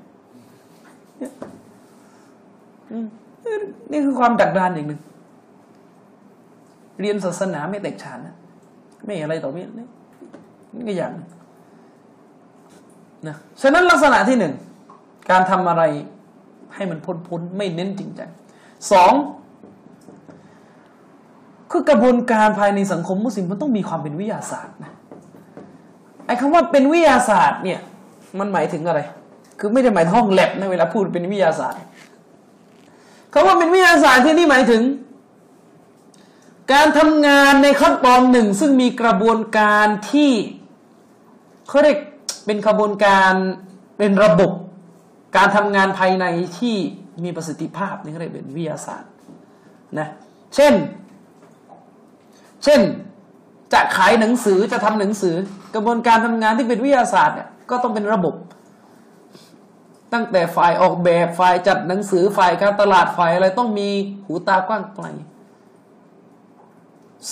[2.91, 3.07] อืม
[3.91, 5.01] นี่คือความดักดานอย่างหนึ่ง
[6.99, 8.35] เรียนศาสนาไม่แตกฉานนะ
[9.05, 9.87] ไม่อะไรต่อไม่นี่
[10.75, 11.11] นี่ก็อย่าง
[13.27, 14.53] นะฉะนั้นลักษณะที่หนึ่ง
[15.29, 15.83] การทำอะไร
[16.75, 18.29] ให้มันพ้นพ้นไม่เน้นจริงจัง
[18.91, 19.13] สอง
[21.71, 24.91] คือกระบวนการภายในสังคมมุสลิมมันต้องมีความเป็นวิทยาศาสตร์นะ
[26.25, 27.79] ไอ้คำว่าเป็นวิทยาศาสตร์เนี่ย
[28.39, 28.99] มันหมายถึงอะไร
[29.59, 31.79] คือไม่ได้หมายห้องแลบนะเวลาพูดเป็นวิทยาศาสตร์
[33.33, 34.83] คาว่าเป็นวิทยาศาสตร์ที่นี่หมายถึง
[36.73, 40.31] การทำงานในขั้นตอนหนึ่ง ซึ่งมีกระบวนการที่
[41.67, 41.97] เขาเรียก
[42.45, 43.33] เป็นกระบวนการ
[43.97, 44.51] เป็นระบบ
[45.37, 46.25] การทำงานภายใน
[46.57, 46.75] ที่
[47.23, 49.11] มีประสิทธิภาพนี่เขาเรียกเป็นวิทยาศาสตร์
[49.99, 50.07] นะ
[50.55, 50.73] เช่น
[52.63, 52.81] เช่น
[53.73, 55.35] จะขายหนังสือจะทำหนังสือ
[55.75, 58.33] กระบวนการทำงานที่เป็นวิทยาศาสตร์เนี่ยก็ต้องเป็นระบบ
[60.13, 63.89] ตั้งแต่ฝ่ายออกแบบฝ่ายจัดหนังสือฝ่ายการตลาดฝ่ายอะไรต้องมี
[64.25, 65.05] หูตากว้างไกล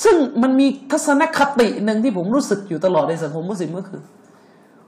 [0.03, 4.01] ซึ่งมันมีทัศนคติหนึ่งที่ผมรู้สึกอยู่ตลอดในสังคมมุสลิมก็คือ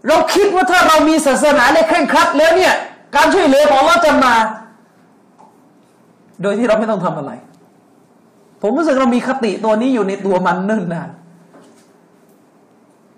[0.08, 2.74] เราคิดว่าถ้าเรามีศาสนาในเคร่งครัดแล้วเนี่ย
[3.16, 4.34] การช่วยเหลือของเราจะมา
[6.42, 7.32] โดยที่เราไม่ต้องทำอะไร
[8.62, 11.10] ผมรู้สึกเรามีคติตัวนี้อยู่ในตัวมันเนิ่นนาน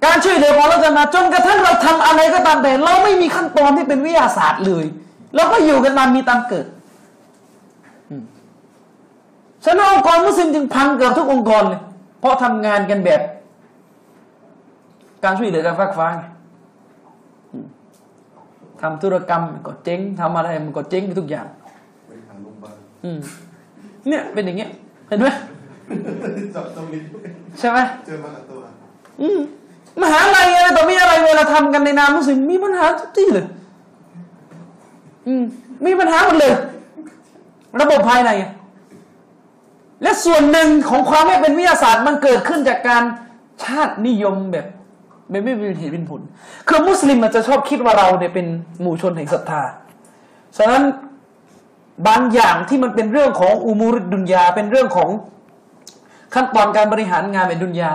[0.04, 4.86] การช่วยเหลือของเราจะมาจนกระทั่งเราทำอะไรก็ตามแต่ เราไม่มีขั้นตอนที่เป็นวิทยาศาสตร์เลย
[5.36, 6.66] เราก็อยู่กันตามมีตามเกิด
[9.66, 11.82] ฉะนั้นองค์กรมุสลิมจึงพังเกือบทุกองค์กรเลย
[12.20, 13.22] เพราะทำงานกันแบบ
[15.24, 16.08] การช่วยเหลือการฟักฟ้า
[18.82, 21.48] ทำธุรกรรมก็เจ๊งทำอะไรมันก็เจ๊งไปทุกอย่าง
[22.08, 23.20] ไปหาโรงพยาบาลอืม
[24.08, 24.70] เนี่ยเป็นอย่างเงี้ย
[25.08, 25.28] เห็นไหม
[26.56, 27.24] จับตรงนี้ด้วย
[27.60, 28.60] ใช่ไหมเจอมากับตัว
[29.22, 29.40] อืม
[30.02, 33.46] มหาอะไรอะไรต่อมีอะไรเวลาทำกันในนามมุสลิมมีปัญหาทุกที่เลย
[35.28, 35.44] อืม
[35.86, 36.54] มีปัญหาหมดเลย
[37.82, 38.52] ระบบภายในอะ
[40.04, 43.04] และส่วนหนึ่งของความไม่เป็นวิทยาศาสตร์มันเกิดขึ้นจากการ
[43.64, 44.66] ชาตินิยมแบบ
[45.30, 46.22] ไม่ไม่เป็นเหตุเป็นผล
[46.68, 48.46] คือมุสลิมมันจะชอบคิดว่าเราเนี่ยเป็น
[48.82, 49.62] หมู่ชนแห่งศรัทธา
[50.58, 50.84] ฉะนั้น
[52.08, 55.10] บางอย่างที่มันเป็นเรื่องของอุมูริดดุนยาเป็นเรื่องของ
[56.34, 57.94] ขั้นตอนการบริหารงานในดุนยา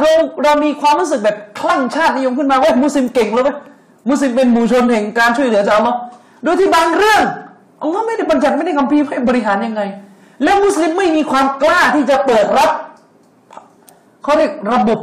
[0.00, 0.10] เรา
[0.42, 3.50] เรามีความรู้สึกแบบคลั่งชาตินิยมขึ้นมาว่ามุสลิมเก่งแล้วไหม
[4.10, 5.98] มุสลิมเป็นหมู่ชนแห่งการช่วยเหลือจากอัลลอฮ์
[6.44, 7.22] โดยที่บางเรื่อง
[7.82, 9.82] อัลลอฮ์ไม่ได้บัญญัติไม่ได้คำพีให้บริหารยังไง
[10.42, 12.70] และมุสลิมไม่มีความกล้าที่จะเปิดรับ
[14.22, 14.98] เขาเรียกระบบ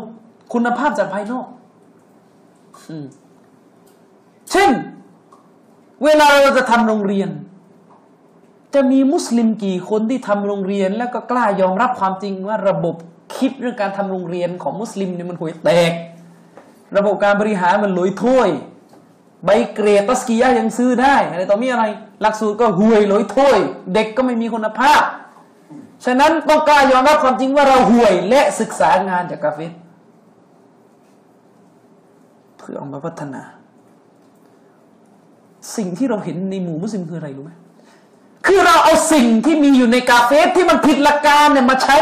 [0.54, 1.48] คุณภาพจากภายนอก
[4.52, 4.70] เช่น
[6.04, 7.30] เวลาเราจะทำโรงเรียน
[8.74, 12.96] จะมีมุสลิมกี่คนที่ทำโรงเรียน แล้วก็กล้ายอมรับความจริงว่าระบบ
[13.38, 15.92] คิดเรื่องการทำโรงเรียนของมุสลิมเนี่ยมันห่วยแตก
[16.98, 18.50] ระบบการบริหารมันหลอยถ้วย
[19.46, 21.86] ใบเกรดตัสกียะยังซื้อได้อะไรต่อมีอะไร
[22.22, 23.60] หลักสูตรก็ห่วยหลอยถ้วย
[23.94, 25.02] เด็กก็ไม่มีคุณภาพ
[26.06, 29.64] ฉะนั้นต้องกล้ายอมรับความจริงว่าเราห่วยและศึกษางานจากกาเฟร
[32.58, 33.42] เพื่อเอามาพัฒนา
[35.76, 37.52] สิ่งที่เราเห็นในหมู่มุสลิมคืออะไรรู้ไหม
[38.46, 41.98] คือเราเอาสิ่งที่มีอยู่ในกาเฟสที่มันผิดหลักการเนี่ยมาใช้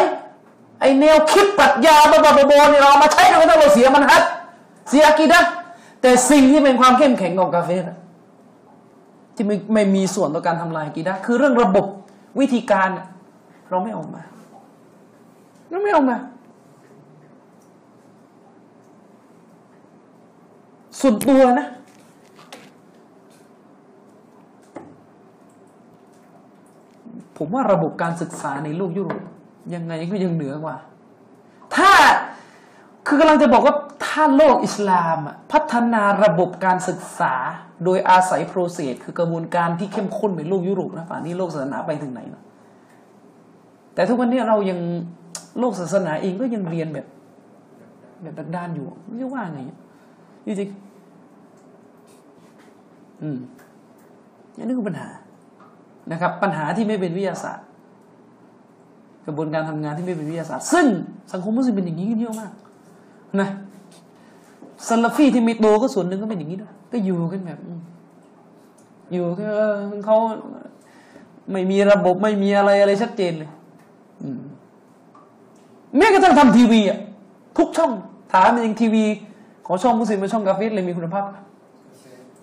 [0.82, 4.24] ไอแนวคิดปรัชญาบ้าๆบอๆเนี่ยเรามาใช้ทำให้เราเสียมันฮัด
[4.90, 5.42] เสียกีดะ
[6.02, 7.98] แต่สิ่งที่เป็นความเข้มแข็งของกาเฟสอะ
[9.36, 11.86] ที่ไม่ไม่มีส่วนต่อการทำลายกีดะคือเรื่องระบบ
[12.40, 12.90] วิธีการ
[13.70, 14.22] เราไม่ออกมา
[15.70, 16.18] เราไม่ออกมา
[21.00, 21.68] ส่วนตัวนะ
[27.38, 29.22] ผมว่าระบบการศึกษาในโลกยุโรป
[29.74, 30.78] ยังไงก็ยังเหนือกว่า
[31.76, 31.92] ถ้า
[33.08, 37.34] คือกำลังจะบอกว่าถ้าโลกอิสลามอะพัฒนาระบบการศึกษา
[37.84, 42.44] โดยอาศัยโปรเซสคือกระบวนการที่เข้มข้นในโลกยุโรปนะป่านนี้โลกศาสนาไปถึงไหนนะ
[43.94, 44.80] แต่ทุกวันนี้เรายัง
[45.60, 47.06] โลกศาสนาเองก็ยังเรียนแบบ
[48.36, 49.60] แบบด้านอยู่ไม่รู้ว่าไง
[50.46, 50.70] จริง
[53.22, 53.38] อืม
[54.58, 55.10] อันนี้คือปัญหา
[56.12, 57.66] นะครับ ปัญหาที่ไม่เป็นวิทยาศาสตร์
[59.26, 60.86] กระบวนการทำงานที่ไม่เป็นวิทยาศาสตร์ ซึ่ง
[61.34, 62.52] สังคมมุสลิมเป็นอย่างนี้กันเยอะมาก
[63.42, 63.50] นะ
[64.88, 67.80] ซัลลาฟีที่มีโตก็ส่วนหนึ่งก็เป็นอย่างนี้ด้วยก็อยู่กันแบบอืม
[69.12, 70.18] อยู่ก็เออเขา
[71.52, 73.50] ไม่มีระบบไม่มีอะไรอะไรชัดเจนเลย
[74.22, 74.42] อืม
[75.98, 77.00] แม้กระทั่งทำทีวีอะ
[77.58, 77.92] ทุกช่อง
[78.34, 79.06] ถามจริงทีวี
[79.66, 81.38] ของช่องมุสลิมกับช่องกาเฟสเลยมีคุณภาพไหม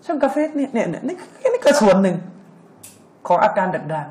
[0.07, 1.15] ช่องกาเฟสเนี่ยเนี่ยเนี่ยนี่
[1.53, 2.17] นี่ก็ส่วนหนึ่ง
[3.27, 4.07] ของอาการดักดาน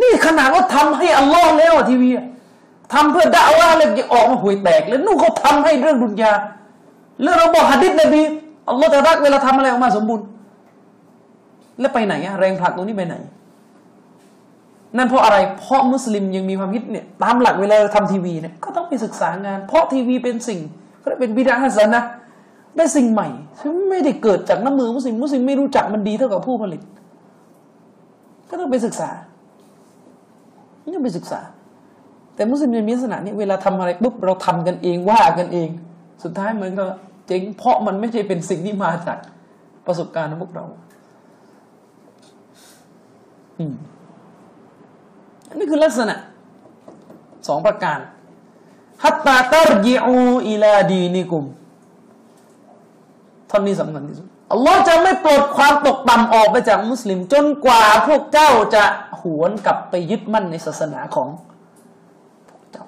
[0.00, 2.26] นี่ขนาดว่าทำให้อัลลอฮ์แล้วอะทีวีอะ
[2.92, 6.32] ทำเพื่อด่าว่าเลยยังออกมาห่วยแตกเลยนู่นเขาทำให้เรื่องดุนยา
[7.22, 8.22] แล้วเราบอกฮัดดิษนบี
[8.68, 10.26] อัลลอฮ์จะรักเวลาทำอะไรออกมาสมบูรณ์
[11.80, 13.16] แล้วไปไหนอะแรงผลักตรงนี้ไปไหน
[14.96, 20.60] นั่นเพราะอะไร เพราะมุสลิมยังมีความคิดเนี่ยตามหลักเวลาทำทีวีเนี่ยก็ต้องไปศึกษางาน เพราะทีวีเป็นสิ่ง
[21.02, 22.02] ก็เป็นบิดาฮัสันนะ
[22.76, 23.28] เป็นสิ่งใหม่
[23.60, 26.80] ซึ่งไม่ได้เกิดจากน้ำมือมุสลิมมุสลิมไม่รู้จักมันดีเท่ากับผู้ผลิต
[28.50, 29.10] ก็ต้องไปศึกษา
[30.94, 31.40] ต้องไปศึกษา
[32.34, 35.68] แต่มุสลิมจะมีลักษณะนี้เวลาทำอะไรปุ๊บเราทำกันเองว่ากันเอง
[36.22, 36.84] สุดท้ายมันก็
[37.26, 39.18] เจ๊งเพราะมันไม่ใช่เป็นสิ่งที่มาจาก
[39.86, 40.64] ประสบการณ์ของพวกเรา
[43.58, 43.74] อืม
[45.48, 46.14] อันนี้คือลักษณะ
[47.48, 47.98] สองประการ
[49.02, 50.16] ฮัตตาตารยิอู
[50.48, 51.44] อิลาดีนิกุม
[53.50, 58.84] ท่อนนี้สำคัญที่สุด อัลลอฮ์จะไม่ปลดความตกต่ำออกไปจากมุสลิม จนกว่าพวกเจ้าจะ
[59.20, 61.28] หวนกลับไปยึดมั่นในศาสนาของ
[62.48, 62.84] พวกเจ้า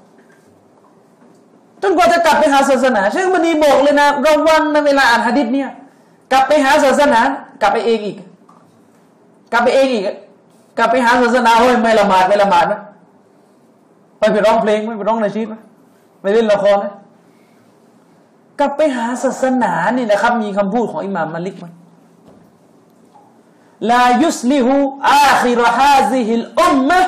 [1.83, 5.71] จนกว่าจะกลับไปหาศาสนาเชคมันีบอกเลยนะระวังในเวลาอ่านหะดิษเนี่ย
[6.33, 7.21] กลับไปหาศาสนา
[7.63, 8.17] กลับไปเองอีก
[9.53, 10.05] กลับไปเองอีก
[10.79, 12.81] กลับไปหาศาสนาเฮ้ยไม่ละหมาดไม่ละหมาดนะ
[14.19, 15.55] ไปไปร้องเพลงไหมไปร้องในชีตไหม
[16.23, 16.87] ไปเล่นละครไหม
[18.59, 21.67] กลับไปหาศาสนานี่นะครับ มีคำพูดของอิหม่ามมาลิกไหม
[23.91, 24.75] ลายุสลิฮู
[25.13, 27.01] อาคิรฮาซิฮิลอุมมะ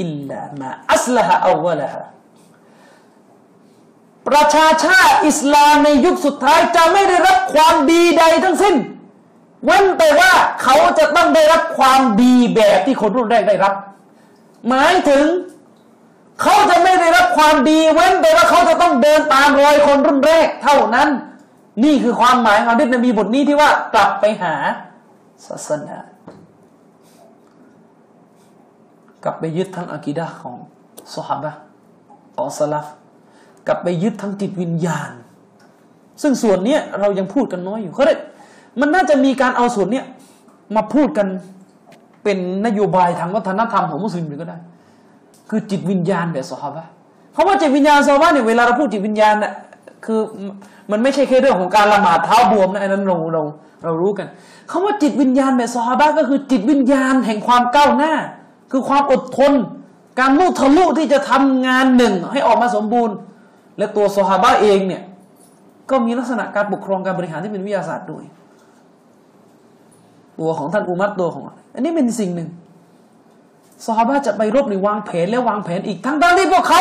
[0.00, 2.02] อิลลามาอัสลฮะอาวลฮะ
[4.28, 8.76] ประชาชาติอิสลามในยุคสุดท้ายจะไม่ได้รับความดีใดทั้งสิ้น
[9.64, 10.32] เว้นแต่ว่า
[10.62, 13.74] เขาจะต้องได้รับความดีแบบที่คนรุ่นแรกได้รับ
[14.68, 15.24] หมายถึง
[16.42, 21.08] เขาจะไม่ได้รับความดีเว้นแต่ว่าเขาจะต้องเดินตามรอยคนรุ่นแรกเท่านั้น
[21.84, 24.54] นี่คือความหมายของดิษนบีบทนี้ที่ว่ากลับไปหา
[25.46, 25.98] ศาสนา
[29.24, 30.56] กลับไปยึดทั้งอากิดะของ
[31.14, 31.52] สฮาบะ
[32.36, 32.86] ของสลัฟ
[33.66, 35.10] กลับไปยึดทั้งจิตวิญญาณ
[36.22, 38.20] ซึ่งส่วนเนี้ยเรายังพูดกันน้อยอยู่เขาเรียก
[38.80, 40.06] มันน่าจะมีการเอาส่วนเนี้ย
[40.76, 41.26] มาพูดกัน
[42.24, 44.58] เป็นนโยบายทางวัฒนธรรมของมุสลิมก็ได้
[45.50, 46.84] คือจิตวิญญาณแบบสฮาบะ
[47.32, 49.52] เพราะว่าจิตวิญญาณสฮาบะเนี่ยเวลาเราพูดจิตวิญญาณน่ะ
[50.04, 50.20] คือ
[50.90, 53.42] มันไม่ใช่แค่เรื่องของการละหมาดเท้าบวมนะอันนั้นเราเรา
[53.84, 54.26] เรารู้กัน
[54.70, 58.12] คาว่าจิตวิญญาณแบบสฮาบะก็คือจิตวิญญาณแห่งความก้าวหน้า
[58.72, 59.52] คือความอดทน
[60.18, 63.14] การมุทะลุที่จะทำงานหนึ่งให้ออกมาสมบูรณ์
[63.78, 65.02] และตัวสฮาบะเองเนี่ย
[65.90, 68.24] ก็มีลักษณะการปกครองการบริหารที่เป็นวิทยาศาสตร์ด้วย
[70.38, 71.42] ตัวของท่านอุมัตตัวของ
[71.74, 72.48] อันนี้เป็นสิ่งหนึ่ง
[73.86, 76.80] สฮาบะจะไปรบในวางแผนและวางแผนอีกทั้งทั้งที่พวกเขา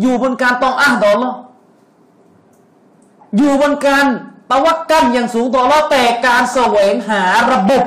[0.00, 1.32] อยู่บนการตองอ้างต่อรอ
[3.36, 4.06] อยู่บนการ
[4.50, 7.22] ตะวักกันอย่างสูงต่อรอแต่การแสวงหา
[7.52, 7.84] ระบบ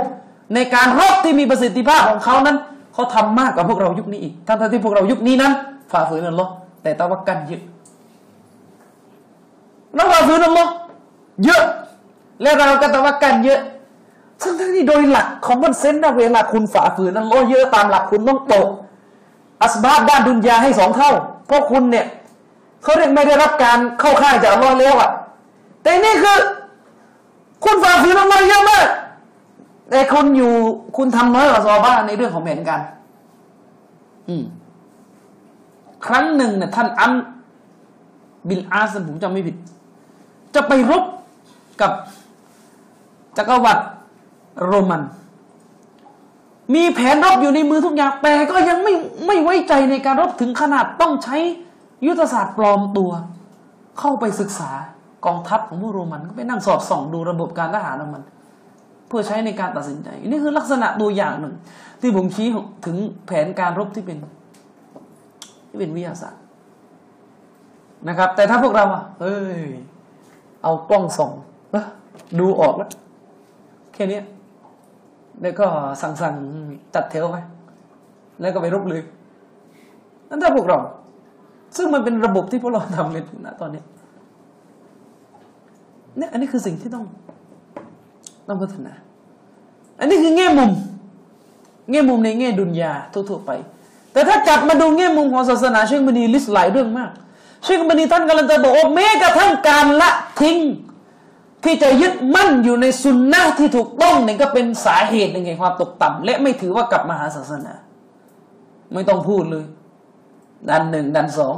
[0.54, 2.58] ในการรบที่มีประสิทธิภาพของเขานั้น
[2.94, 5.52] เขาทำมากกว่าพวกเรายุคนี้อีกทั้งที่พวกเรายุคนี้นั้น
[5.92, 6.52] ฝ่าฝืนอัลลอฮ์
[6.84, 7.62] แต่ตะวักกันเยอะ
[9.96, 10.72] เราฝ่าฝืนอัลลอฮ์
[11.46, 11.64] เยอะ
[12.42, 13.60] และเราก็ตะวักกันเยอะ
[14.42, 18.54] ทั้งทั้งที่โดยหลักของมันเซนต์นะเวลาคุณฝ่าฝืนอัลลอฮ์เยอะตามหลักคุณต้องโต
[19.64, 21.12] อัสบาบด้านดุนยาให้สองเท่า
[21.48, 22.06] เพราะคุณเนี่ย
[22.84, 25.10] เขาเรียกไม่ได้รับการเข้าข้างจากอัลลอฮ์แล้วอะ
[25.82, 26.38] แต่นี่คือ
[27.64, 28.88] คุณฝ่าฝืนอัลลอฮ์เยอะมาก
[29.90, 30.54] แต่คุณอยู่
[30.98, 32.82] คุณทำน้อยกว่าซอบ้าในเรื่องของแผนการ
[34.30, 34.44] อืม
[36.06, 37.14] ครั้งหนึ่งเนี่ยท่านอัม
[38.48, 39.56] บิลอาสผมจำไม่ผิด
[40.56, 41.04] จะไปรบ
[41.82, 41.92] กับ
[43.38, 43.84] จักรวรรดิ
[44.66, 45.02] โรมัน
[46.74, 48.94] มีแผนรบอยู่ในมือทุกอย่างแต่ก็ยังไม่
[49.28, 51.38] ไม่ไว้ใจในการรบถึงขนาดต้องใช้
[52.08, 53.12] ยุทธศาสตร์ปลอมตัว
[54.00, 54.72] เข้าไปศึกษา
[55.26, 58.24] กองทัพของพวกโรมันก็ไปนั่งสอบส่องดูระบบการทหารของมัน
[59.08, 61.56] เพื่อใช้ในการตัดสินใจ นี่คือลักษณะตัวอย่างหนึ่ง
[62.02, 62.48] ที่ผมชี้
[62.86, 64.18] ถึงแผนการรบที่เป็น
[65.70, 66.42] ที่เป็นวิทยาศาสตร์
[68.08, 69.62] นะครับ แต่ถ้าพวกเราอะเอ้ย
[70.64, 71.32] เอากล้องส่อง
[72.40, 72.90] ดูออกแล้ว
[73.94, 74.20] แค่นี้
[75.42, 75.66] แล้วก็
[76.02, 76.36] สั่งสั่ง
[76.94, 77.38] จัดแถวไป
[78.42, 79.02] แล้วก็ไปรบเลย
[80.30, 80.80] นั่นถ้าพวกเรา
[81.78, 83.82] ซึ่งมันเป็นระบบที่พวกเราทำในณตอนนี้
[86.18, 87.06] เนี่ยอันนี้คือสิ่งที่ต้อง
[88.48, 88.94] ต้องพัฒนา
[90.00, 90.72] อันนี้คือแง่มุม
[91.92, 93.52] แง่มุมในแง่ดุนยาทั่วๆไป
[94.14, 97.12] แต่ถ้ากลับมาดูแง่มุมของศาสนาเชคบันีลิสหลายเรื่องมาก
[97.64, 100.12] เชคบันีท่านกำลังจะบอกว่าแม้กระทั่งการละ
[100.42, 100.58] ทิ้ง
[101.64, 107.74] ที่จะยึดมั่นอยู่ในสุนนะที่ถูกต้องเนี่ยก็เป็นสาเหตุหนึ่งแห่งความตกต่ำและไม่ถือว่ากลับมาหาศาสนา
[108.94, 109.66] ไม่ต้องพูดเลย
[110.70, 111.56] ดันหนึ่งดันสอง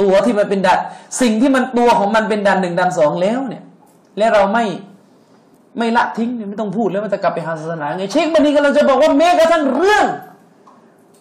[0.00, 0.78] ตัวที่มันเป็นดัน
[1.20, 3.62] สิ่งที่มันตัวของมันเป็นดันหนึ่งดันสองแล้วเนี่ย
[4.18, 4.64] และเราไม่
[5.78, 10.06] ไม่ละทิ้งไม่ต้องพูดแล้วมันจะกลับไปหาศาสนาไงเชคบันนี้กำลังจะบอกว่าแม้กระทั่งเรื่อง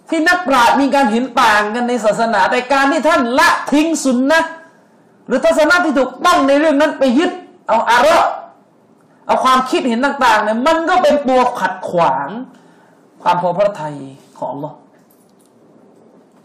[0.09, 4.39] ที่นักปราชญ์มีการเห็นต่างกันในศาสนา แต่การที่ท่านละทิ้งสุนนะ
[5.28, 7.32] หรือทัศนะที่ถูกต้องในเรื่องนั้นไปยึด
[7.68, 8.18] เอาอาระ
[9.26, 12.30] เอาความคิดเห็นต่างๆเนี่ยมันก็เป็นตัวขัดขวาง
[13.22, 13.95] ความพอพระทัย
[14.38, 14.78] ของอัลลอฮ์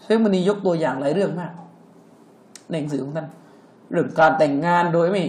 [0.02, 1.52] เชคบันนี้ยกตัวอย่างหลายเรื่องมาก
[2.70, 3.28] ในหนังสือของท่าน
[3.92, 5.24] เรื่องการแต่งงานโดยไม่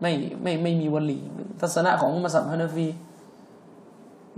[0.00, 0.12] ไม่
[0.42, 1.18] ไม่ไม่มีวลี
[1.60, 2.86] ทัศนะของมัสยิดฮานาฟี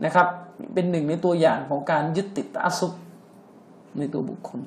[0.05, 0.27] นะครับ
[0.75, 2.93] เป็นหนึ่งในตัวอย่างของการยึดติดอัสุบ
[3.99, 4.61] ในตัวบุคคล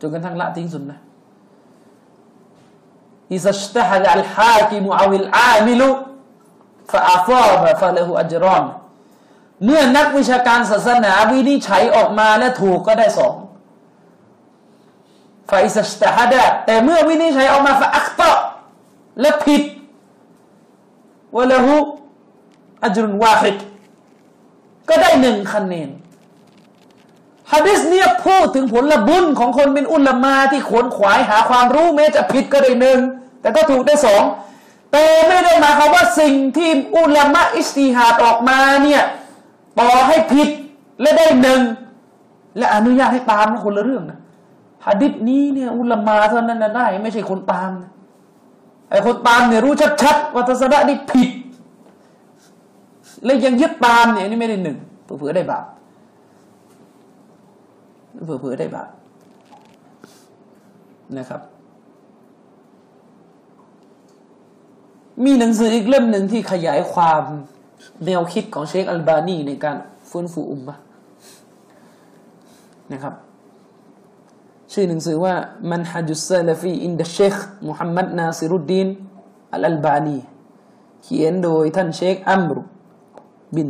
[0.00, 1.00] จนกระทั่งละทิ้งสุนนะ
[3.34, 5.90] อิซัชตะฮะอัลฮากิมุอาวิลอามิลุ
[6.92, 8.64] ฟะอาฟาบะฟะละหูอัจรอน
[9.64, 13.34] เมื่อนักวิชาการศาสนาวินิจฉัยออกมาและถูกก็ได้สอง
[15.50, 18.30] ฟาอิซัชตะฮดะแต่เมื่อวินิจฉัยออกมาฟะอัคตะ
[19.20, 19.62] และผิด
[21.36, 21.74] วะละหู
[22.84, 23.56] อัจรุนวาฮิด
[24.88, 25.90] ก็ได้หนึ่งคะแนน
[27.52, 32.98] ฮะดิษเนี่ยพูดถึงผลบุญของคนเป็นอุลามาที่ขวนขวายหาความรู้แม้จะผิดก็ได้หนึ่ง
[33.40, 34.22] แต่ก็ถูกได้สอง
[34.92, 39.02] แต่ไม่ได้หมายความว่าสิ่งที่อุลามะอิสติฮาดออกมาเนี่ย
[39.80, 40.48] ต่อให้ผิด
[41.00, 41.60] และได้หนึ่ง
[42.58, 44.18] และอนุญาตให้ตามนะคนละเรื่องนะ
[44.86, 47.90] ฮะดิษนี้เนี่ยอุลามาเท่านั้นนะได้ ไม่ใช่คนตามนะ
[48.90, 51.30] ไอ้คนตามเนี่ยรู้ชัดๆว่าทัศนะนี่ผิด
[53.24, 55.64] และยังยึดตามเนี่ยนี่ไม่ได้หนึ่งเผื่อได้บาป
[58.24, 58.88] เผื่อได้บาป
[61.18, 61.40] นะครับ
[65.24, 67.22] มีหนังสืออีกเล่มหนึ่งที่ขยายความ
[68.06, 69.76] แนวคิดของเชคอัลบานีในการ
[70.10, 70.74] ฟื้นฟูอุมมะ
[72.92, 73.14] นะครับ
[74.72, 75.34] ชื่อหนังสือว่า
[75.70, 77.34] منهج السلفي عند الشيخ
[77.68, 78.88] محمد ناصر الدين
[79.52, 80.18] الألباني
[81.02, 82.62] เขียนโดยท่านเชคอัมรุ
[83.56, 83.68] บิน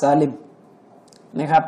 [0.00, 0.32] ซาลิม
[1.38, 1.64] นะครับ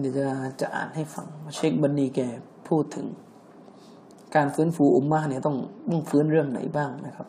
[0.00, 0.26] เดี๋ยวจะ
[0.60, 1.26] จะอ่านให้ฟัง
[1.56, 2.20] เชคบันนีแก
[2.68, 3.06] พูดถึง
[4.34, 5.56] การฟื้นฟูอุมมาเนี่ยต้อง
[5.90, 7.28] ต้องฟื้นเรื่องไหนบ้างนะครับ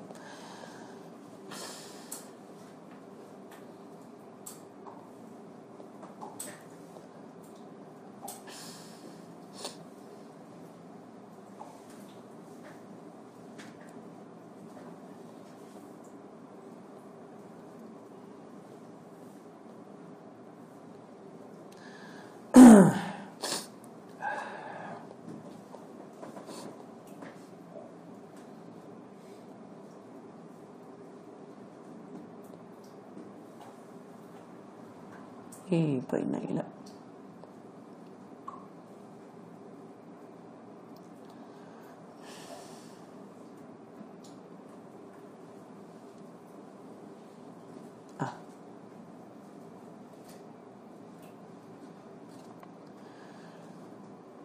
[35.68, 36.68] เอ๊ะ ไปไหนละ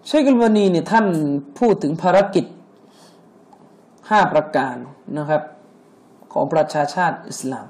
[0.07, 1.07] เชคอัลบานีเนี่ยท่าน
[1.59, 2.45] พูดถึงภารกิจ
[4.11, 4.77] ห้าประการ
[5.19, 5.43] นะครับ
[6.33, 7.67] ของประชาชาติอิสลาม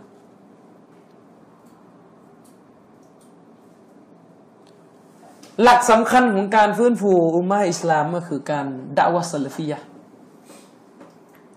[5.63, 8.67] หลักสำคัญของการฟื้นฟูอุมมะอิสลามก็คือการ
[8.99, 9.79] ดะวะสลฟียะ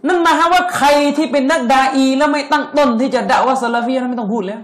[0.08, 0.88] นั่นหมายความว่าใคร
[1.18, 4.62] ที่เป็นนักดาอี แล้วไม่ตั้งต้นที่จะดะวะสลฟียะนั้นไม่ต้องพูดแล้ว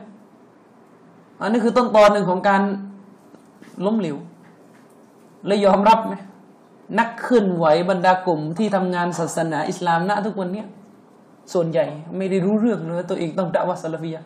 [1.41, 2.61] อันนี้คือต้นตอนหนึ่งของการ
[3.85, 4.17] ล้มเหลว
[5.47, 6.13] และยอมรับไหม
[6.99, 10.67] นักเคลื่อนไหวบรรดากลุ่มที่ทำงานศาสนาอิสลามณทุกวันเนี้ย
[11.53, 11.85] ส่วนใหญ่
[12.17, 14.23] ไม่ได้รู้เรื่องเลยตัวเองต้องดะวะสลฟียะ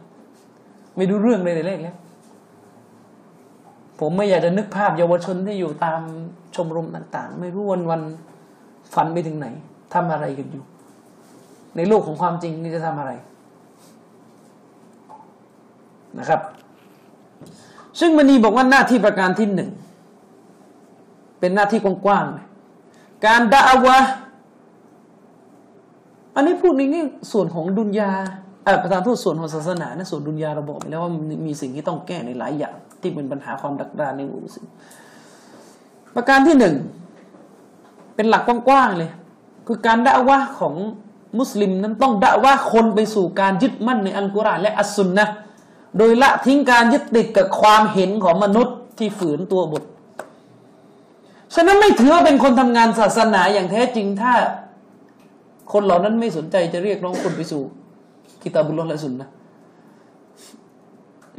[0.98, 1.96] ไม่รู้เรื่องเลยแต่แรกแล้ว
[4.04, 6.02] ผมไม่อยากจะนึกภาพเยาวชนที่อยู่ตาม
[6.56, 8.02] ชมรมต่าง ๆ ไม่รู้วันวัน
[8.94, 9.48] ฝันไปถึงไหน
[9.94, 10.64] ทำอะไรกันอยู่
[11.76, 13.12] ในโลกของความจริงนี่จะทำอะไร
[16.20, 16.42] นะครับ
[18.00, 19.72] ซึ่งมณีบอกว่าหน้าที่ประการที่หนึ่ง
[21.40, 24.00] เป็นหน้าที่กว้างๆการด่าวะ
[26.36, 26.98] อันนี้พูดใน
[27.32, 28.12] ส่วนของดุนยา
[28.84, 31.12] ประธานทูตส่วนของศาสนานะส่วนดุนยาเราบอกไปแล้วว่า
[31.48, 34.70] มีสิ่งที่ต้องแก้ในหลายอย่าง ที่เป็นปัญหาความดักดานในหมู่มุสลิม
[36.16, 36.76] ประการที่หนึ่ง
[38.16, 39.10] เป็นหลักกว้างๆเลย
[39.68, 40.76] คือการด่าวะของ
[41.40, 45.26] มุสลิมนั้นต้องด่าวะคนไปสู่การยึดมั่นในอัลกุรอานและอัสซุนนะ
[45.98, 49.84] โดยละทิ้งการยึดติดกับความเห็นของมนุษย์ที่ฝืนตัวบท
[51.56, 54.34] ฉะนั้นไม่ถือว่าเป็นคนทำงานศาสนาอย่างแท้จริงถ้า
[55.74, 57.62] คนเหล่านั้นไม่สนใจจะเรียกร้องคนไปสู่
[58.42, 59.28] กิตาบุลลอฮ์และสุนนะ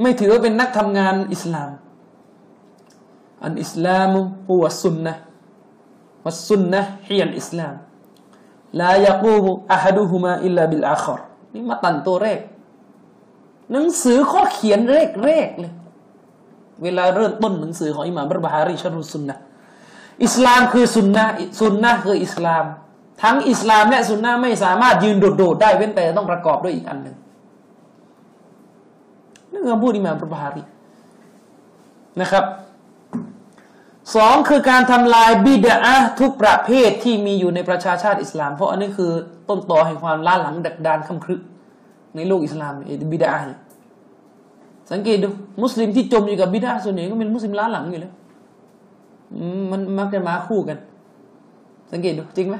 [0.01, 1.71] ไม่ถือว่าเป็นนักทำงานอิสลาม
[3.45, 5.15] อันอิสลามุฮุวะสุนนะ
[6.25, 7.75] วัสุนนะฮิยันอิสลาม
[8.81, 11.21] ลายะกูมุอะฮัดุฮุมาอิลลาบิลอาคอร
[11.55, 12.41] นี่มาตันตัวแรก
[13.73, 14.81] หนังสือข้อเขียน
[15.25, 15.73] แรกๆเลย
[16.83, 19.37] เวลาเริ่มต้นหนังสือของอิหม่ามบรบฮารีชรุสุนนะ
[20.25, 21.25] อิสลามคือสุนนะ
[21.61, 22.65] สุนนะคืออิสลาม
[23.23, 27.17] ทั้งอิสลามและสุนนะไม่สามารถยืนโดดๆได้เว้นแต่ต้องประกอบด้วยอีกอันหนึ่ง
[29.53, 30.63] นี่คือพูดอิหม่ามบัรบาฮารี
[32.21, 32.45] นะครับ
[34.15, 35.77] สองคือการทำลายบิดา
[36.21, 39.11] ทุกประเภทที่มีอยู่ในประชาชาติอิสลาม เพราะอันนี้คือ
[39.49, 41.35] ต้นตอแห่งความล้าหลังดักดานคำครึ
[42.17, 43.61] ในโลกอิสลามไอ้บิดาเนี่ย
[44.93, 45.29] สังเกตดู
[45.63, 48.13] มุสลิมที่จมอยู่กับบิดาส่วนใหญ่ก็เป็นมุสลิมล้าหลังอยู่แล้ว
[49.35, 50.79] อืมมันมักจะมาคู่กัน
[51.93, 52.57] สังเกตดูจริงไหม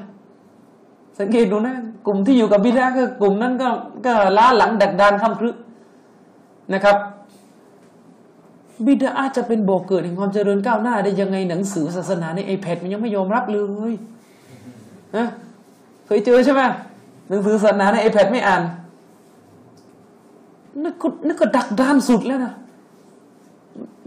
[1.19, 1.75] สังเกตดูนะ
[2.05, 3.69] กลุ่มที่อยู่กับบิดาก็กลุ่มนั้นก็
[4.05, 5.49] ก็ล้าหลังดักดานคำครึ
[6.73, 6.97] นะครับ
[8.85, 13.59] บิดาอาจจะเป็นบ่อเกิดแห่งความเจริญก้าวหน้า ได้ยังไงหนังสือศาสนาใน iPad มันยังไม่ยอมรับเล
[13.91, 13.93] ย
[15.17, 15.27] นะ
[16.05, 16.61] เคยเจอใช่ไหม
[17.29, 18.63] หนังสือศาสนาใน iPad ไม่อ่าน
[20.83, 22.53] นึกก็นึกก็ดักด้านสุดแล้วนะ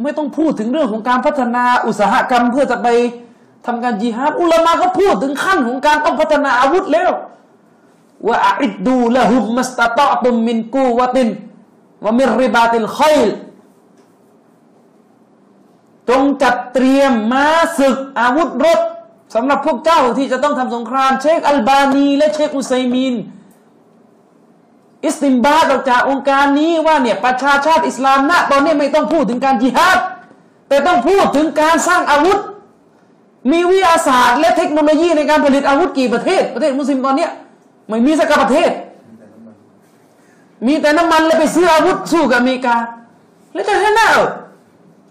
[0.02, 2.88] ไม่ต้องพูดถึงเรื่องของการพัฒนาอุตสาหกรรมเพื่อจะไป
[3.66, 7.10] ทำการจิฮาดอุลามะก็พูดถึงขั้นของการต้องพัฒนาอาวุธแล้ว
[8.26, 11.28] ว่าอิดดูละหุมมัสตะตอตุมมินกูวะติน
[12.06, 13.28] วมิริบาติลขัยล
[16.08, 17.46] จงจัดเตรียมม้า
[17.78, 18.80] ศึกอาวุธรบ
[19.34, 23.14] สำหรับพวกเจ้าที่จะต้องทำสงคราม เชคอัลบานี และเชคอุซัยมีน
[25.04, 29.98] อิสติมบาตออกจากองค์การนี้ว่าเนี่ยประชาชาติอิสลามณตอนนี้ไม่ต้องพูดถึงการจิฮาด
[30.68, 32.38] แต่ต้องพูดถึงการสร้างอาวุธ
[33.52, 37.28] มีวิทยาศาสตร์ และเทคโนโลยีในการผลิตอาวุธกี่ประเทศ ประเทศมุสลิมตอนนี้
[37.88, 38.70] ไม่มีสักประเทศ
[40.66, 42.76] มีแต่น้ำมันแล้วไปซื้ออาวุธสู้กับอเมริกา
[43.52, 44.28] แล้วจะชนะหรอ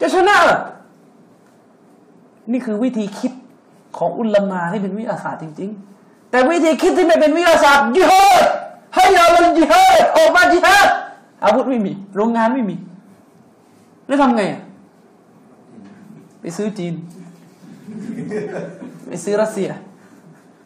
[0.02, 0.58] จะชนะหรอ
[2.52, 3.32] นี่คือวิธีคิด
[3.98, 5.70] ของอุลามาที่เป็นวิทยาศาสตร์จริง
[6.00, 8.44] ๆ แต่วิธีคิดที่ไม่เป็นวิทยาศาสตร์ยิฮด
[8.96, 10.88] ให้เราเป็นจิฮดออกมาจิฮด
[11.44, 12.76] อาวุธไม่มี โรงงานไม่มี
[14.08, 14.62] แล้วทำไงอะ
[16.42, 16.94] ไปซื้อจีน
[19.08, 19.70] ไปซื้อรัสเซีย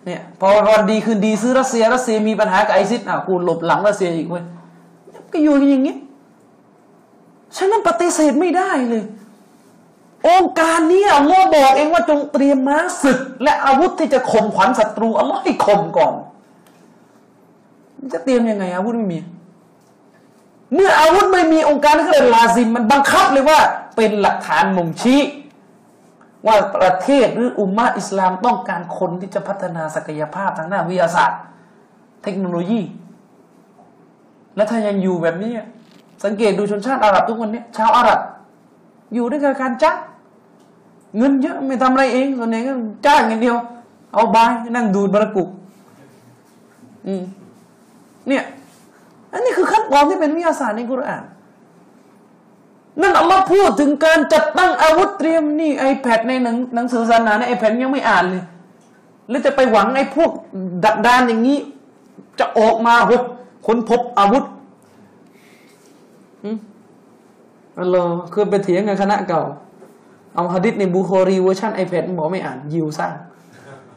[0.05, 4.43] เนี่ย พอวันดีคืนดีซื้อรัสเซีย รัสเซียมีปัญหากับไอซิสอะกูหลบหลังรัสเซียอีกเว้ย
[5.33, 5.95] ก็อยู่อย่างนี้
[7.57, 9.03] ฉะนั้นปฏิเสธไม่ได้เลย
[10.27, 16.13] องค์การนี้อัลลอฮ์บอกเองว่าจงเตรียมม้าศึก และอาวุธที่จะข่มขวัญศัตรูอัลลอฮ์ให้ข่มก่อน
[18.13, 19.19] จะเตรียมยังไงอาวุธไม่มี
[20.73, 23.59] เมื่ออาวุธไม่มีองค์การก็เลยลาซิมมันบังคับเลยว่า
[23.95, 25.21] เป็นหลักฐานมุงชี้
[26.47, 31.39] ว่าประเทศหรืออุมมะอิสลามต้องการคนที่จะพัฒนาศักยภาพทางด้านวิทยาศาสตร์
[32.23, 32.81] เทคโนโลยี
[34.59, 35.51] และถ้ายังอยู่แบบนี้
[36.23, 38.19] สังเกตดูชนชาติอาหรับทุกวันนี้ชาวอาหรับ
[39.13, 39.97] อยู่ด้วยกับการจ้าง
[41.17, 42.73] เงินเยอะไม่ทำอะไรเองส่วนใหญ่ก็
[43.05, 43.57] จ้างอย่างเดียว
[44.13, 45.49] เอาบายนั่งดูดบรกุก
[47.07, 47.23] อืม
[48.27, 48.43] เนี่ย
[49.33, 51.23] อันนี้คือขั้นตอนที่เป็นวิทยาศาสตร์ในกุรอาน
[53.01, 58.43] นั่นอัลลอฮ์พูดถึงการจัดตั้งอาวุธเตรียมนี่ไอแพดในหนังหนังสือศาสนาในไอแพดยังไม่อ่านเลย
[59.29, 60.31] แล้วจะไปหวังไอ้พวก
[60.85, 61.59] ดักดานอย่างนี้
[62.39, 63.11] จะออกมาโห
[63.71, 64.45] ค้นพบอาวุธ
[67.79, 69.43] อัลลอฮ์คือไปเถียงกับคณะเก่า
[70.35, 73.13] เอาฮะดิษในบุคอรีเวอร์ชันไอแพดบอกไม่อ่านยิวสร้าง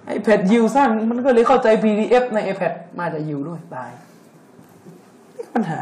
[0.07, 3.91] ไอแพดยิวสร้าง มันก็เลยเข้าใจ PDF ใน iPad มาจากยิวด้วยตาย
[5.37, 5.81] นี่ปัญหา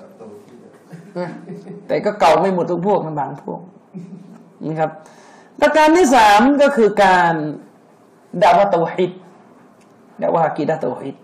[0.00, 1.30] จับโตที่นะ
[1.86, 3.60] แต่ก็เก่าไม่หมดทุกพวกนะบางพวก
[4.66, 4.90] นะครับ
[5.60, 7.34] ประการที่สามก็คือการ
[8.42, 9.12] ดาวะตวฮิด
[10.22, 11.16] ดาวะกีดะตวฮิด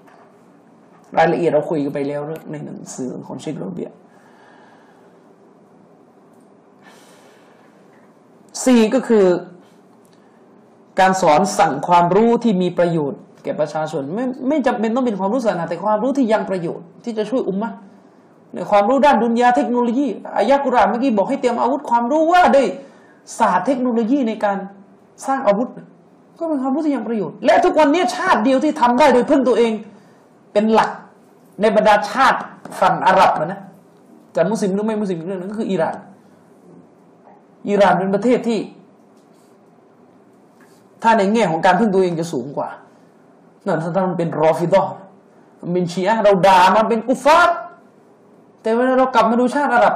[1.16, 3.90] รายละเอียดเราคุยกันไปแล้วในหนังสือของเชคโรเบีย
[8.64, 9.26] สี่ก็คือ
[11.00, 17.70] การสอนสั่งความรู้ที่มีประโยชน์ แก่ประชาชน ไม่ไม่จำเป็นต้องเป็นความรู้ศาสนาแต่ความรู้ที่ยังประโยชน์ที่จะช่วยอุมมะ
[18.54, 22.66] ในความรู้ด้านดุนยาเทคโนโลยีอายะกุรานเมื่อกี้บอกให้เตรียมอาวุธความรู้ว่าด้วย
[23.38, 24.56] ศาสตร์เทคโนโลยีในการ
[25.26, 25.68] สร้างอาวุธ
[26.38, 29.72] ก็เป็นความรู้ที่ยังประโยชน์ และทุกวันนี้ชาติเดียวที่ทำได้โดยพึ่งตัวเอง
[30.56, 30.90] เป็นหลัก
[31.60, 32.38] ในบรรดาชาติ
[32.80, 33.60] ฝั่งอาหรับนะ
[34.34, 35.96] จะมุสลิมหรือไม่มุสลิมเรื่องนั้นก็คืออิหร่าน
[37.68, 38.60] อิหร่านเป็นประเทศที่
[41.02, 42.68] ถ้าในแง่ของการพึ่งตัวเองจะสูงกว่า
[43.64, 44.82] นั่นถ้ามันเป็นรอฟิดอ
[45.60, 47.56] มันเป็นชีอะเราด่ามันเป็นกุฟาร์
[48.62, 49.94] แต่เวลาเรากลับมาดูชาติอาหรับ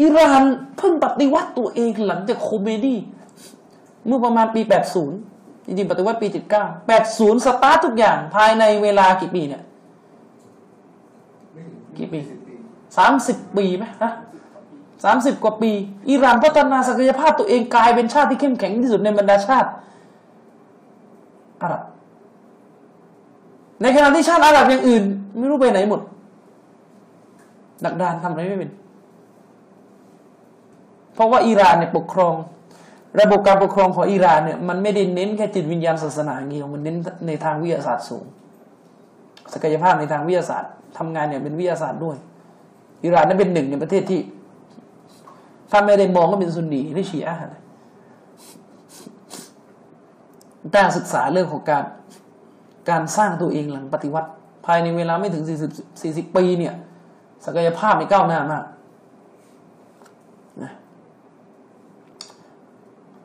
[0.00, 0.42] อิหร่าน
[0.76, 2.94] เพิ่งปฏิวัติตัวเองหลังจากโคเมนี
[4.06, 5.31] เมื่อประมาณปี 80
[5.66, 9.62] จริงๆปฏิวัติปี79 80สตาร์ททุกอย่างภายในเวลากี่ปีเนี่ย
[11.98, 12.18] กี่ปี
[12.96, 14.12] สามสิบปีไหมฮะ
[15.04, 15.70] สามสิบกว่าปี
[16.10, 19.68] อิหร่านพัฒนาศักยภาพตัวเองกลายเป็นชาติที่เข้มแข็งที่สุดในบรรดาชาติ
[21.62, 21.82] อาหรับ
[23.82, 25.04] ในขณะที่ชาติอาหรับอย่างอื่น
[25.38, 26.00] ไม่รู้ไปไหนหมด
[27.84, 28.70] ดักดานทำอะไรไม่เป็น
[31.14, 32.34] เพราะว่าอิหร่านเนี่ยปกครอง
[33.20, 36.96] ระบบการปกครองของอิหร่านเนี่ยมันไม่ได้เน้นแค่จิตวิญญาณศาสนาอย่างเดียวมันเน้น
[37.26, 38.24] ในทางวิทยาศาสตร์สูง
[39.52, 42.16] ศักยภาพในทางวิทยาศาสตร์ทำงานเนี่ยเป็นวิทยาศาสตร์ด้วย
[43.04, 44.20] อิหร่านนั้นเป็นหนึ่งในประเทศที่
[45.70, 47.62] ถ้าไม่ได้มองก็เป็นซุนนีหรือชีอะห์นะ
[50.72, 51.84] แต่ศึกษาเรื่องของการ
[52.90, 54.28] การสร้างตัวเองหลังปฏิวัติ
[54.66, 56.74] ภายในเวลาไม่ถึงสี่สิบปีเนี่ย
[57.46, 58.64] ศักยภาพในก้าวหน้ามาก
[60.62, 60.72] นะ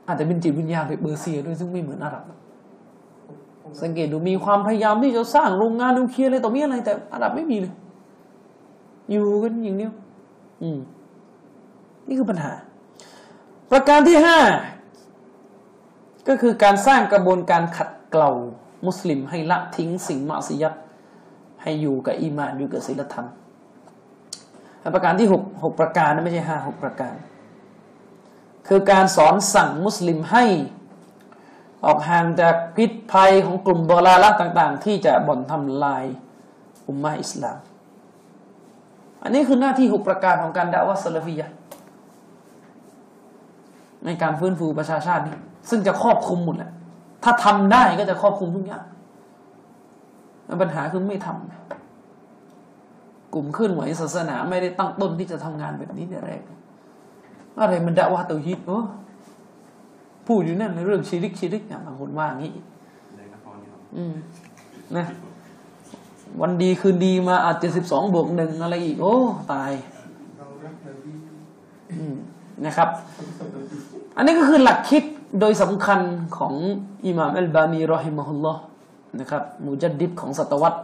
[0.08, 2.24] อาจจะเป็นจิตวิญญาณแบบเบอร์เซียด้วยซึ่งไม่เหมือนอาหรับ
[3.82, 7.74] สังเกตดูมีความพยายามที่จะสร้างโรงงานนิวเคลียร์อะไรต่อมีอะไร แต่อาหรับไม่มีเลย
[9.10, 9.94] อยู่กันอย่างเดียว
[10.62, 10.80] อืม
[12.08, 12.52] นี่คือปัญหา
[13.72, 14.38] ประการที่ห้า
[16.28, 18.32] ก็คือการสร้างกระบวนการขัดเกลา
[18.86, 20.74] มุสลิมให้ละทิ้งสิ่งมาสิยัต
[21.62, 23.28] ให้อยู่กับอีมานอยู่กับศีลธรรม
[24.96, 27.14] ประการที่หกหกประการนะไม่ใช่ห้าหกประการ
[28.68, 30.46] คือการสอนสั่งมุสลิมให้
[31.86, 36.04] ออกห่างจากพิษภัยของกลุ่มบลาละต่าง ๆ ที่จะบ่อนทำลาย
[36.88, 37.58] อุมมาอิสลาม
[39.24, 41.48] อันนี้คือหน้าที่หกประการของการด่าวะสลาฟียะ
[44.06, 45.38] ในการฟื้นฟูประชาชาตินี้
[45.70, 46.72] ซึ่งจะครอบคลุมหมดแหละ
[47.24, 48.86] ถ้าทำได้ก็จะครอบคลุมทุกอย่าง
[50.62, 56.42] ปัญหาคือไม่ทำกลุ่มเคลื่อนไหวศาสนาไม่ได้ตั้งต้นที่จะทำงานแบบนี้แต่แรก
[57.60, 58.80] อะไรมันด่าวะเตาฮิดโอ้
[60.28, 62.52] พูดอยู่นั่นในเรื่องชีริกชีริกเนี่ยบางคนว่างี้
[63.18, 64.16] ในนครนี่ครับอืม
[64.96, 65.06] นะ
[66.42, 69.16] วันดีคืนดีมาอาจจะสิบสองบวกหนึ่งอะไรอีก โอ้
[69.54, 69.72] ตาย
[70.38, 71.14] เรารักนบี
[71.92, 72.16] อืม
[72.66, 72.90] นะครับ
[74.16, 75.04] อันนี้ก็คือหลักคิด
[75.40, 76.00] โดยสำคัญ
[76.38, 76.54] ของ
[77.06, 78.62] อิหม่ามอัลบานีรอฮิมะฮุลลอฮ์
[79.20, 80.80] นะครับมุจัดดิดของศตวรรษ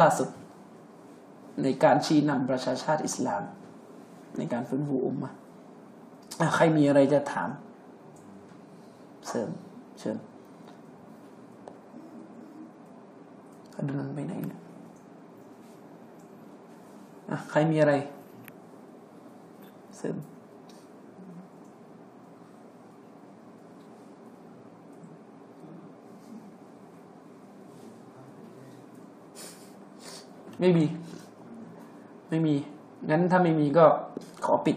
[0.00, 0.28] ล่าสุด
[1.62, 3.42] ในการชี้นำประชาชาติอิสลาม
[4.38, 5.43] ในการฟื้นฟูอุมมะห์อะ
[6.54, 7.50] ใครมีอะไรจะถาม
[9.28, 9.50] เสริม
[9.98, 10.16] เชิญ
[13.76, 14.60] อดุนันไปไหนเนี่ย
[17.30, 17.92] อะใครมีอะไร
[19.98, 20.16] เสริม
[30.60, 30.84] ไม่มี
[32.28, 32.54] ไม่มี
[33.10, 33.84] งั้นถ้าไม่มีก็
[34.44, 34.76] ขอปิด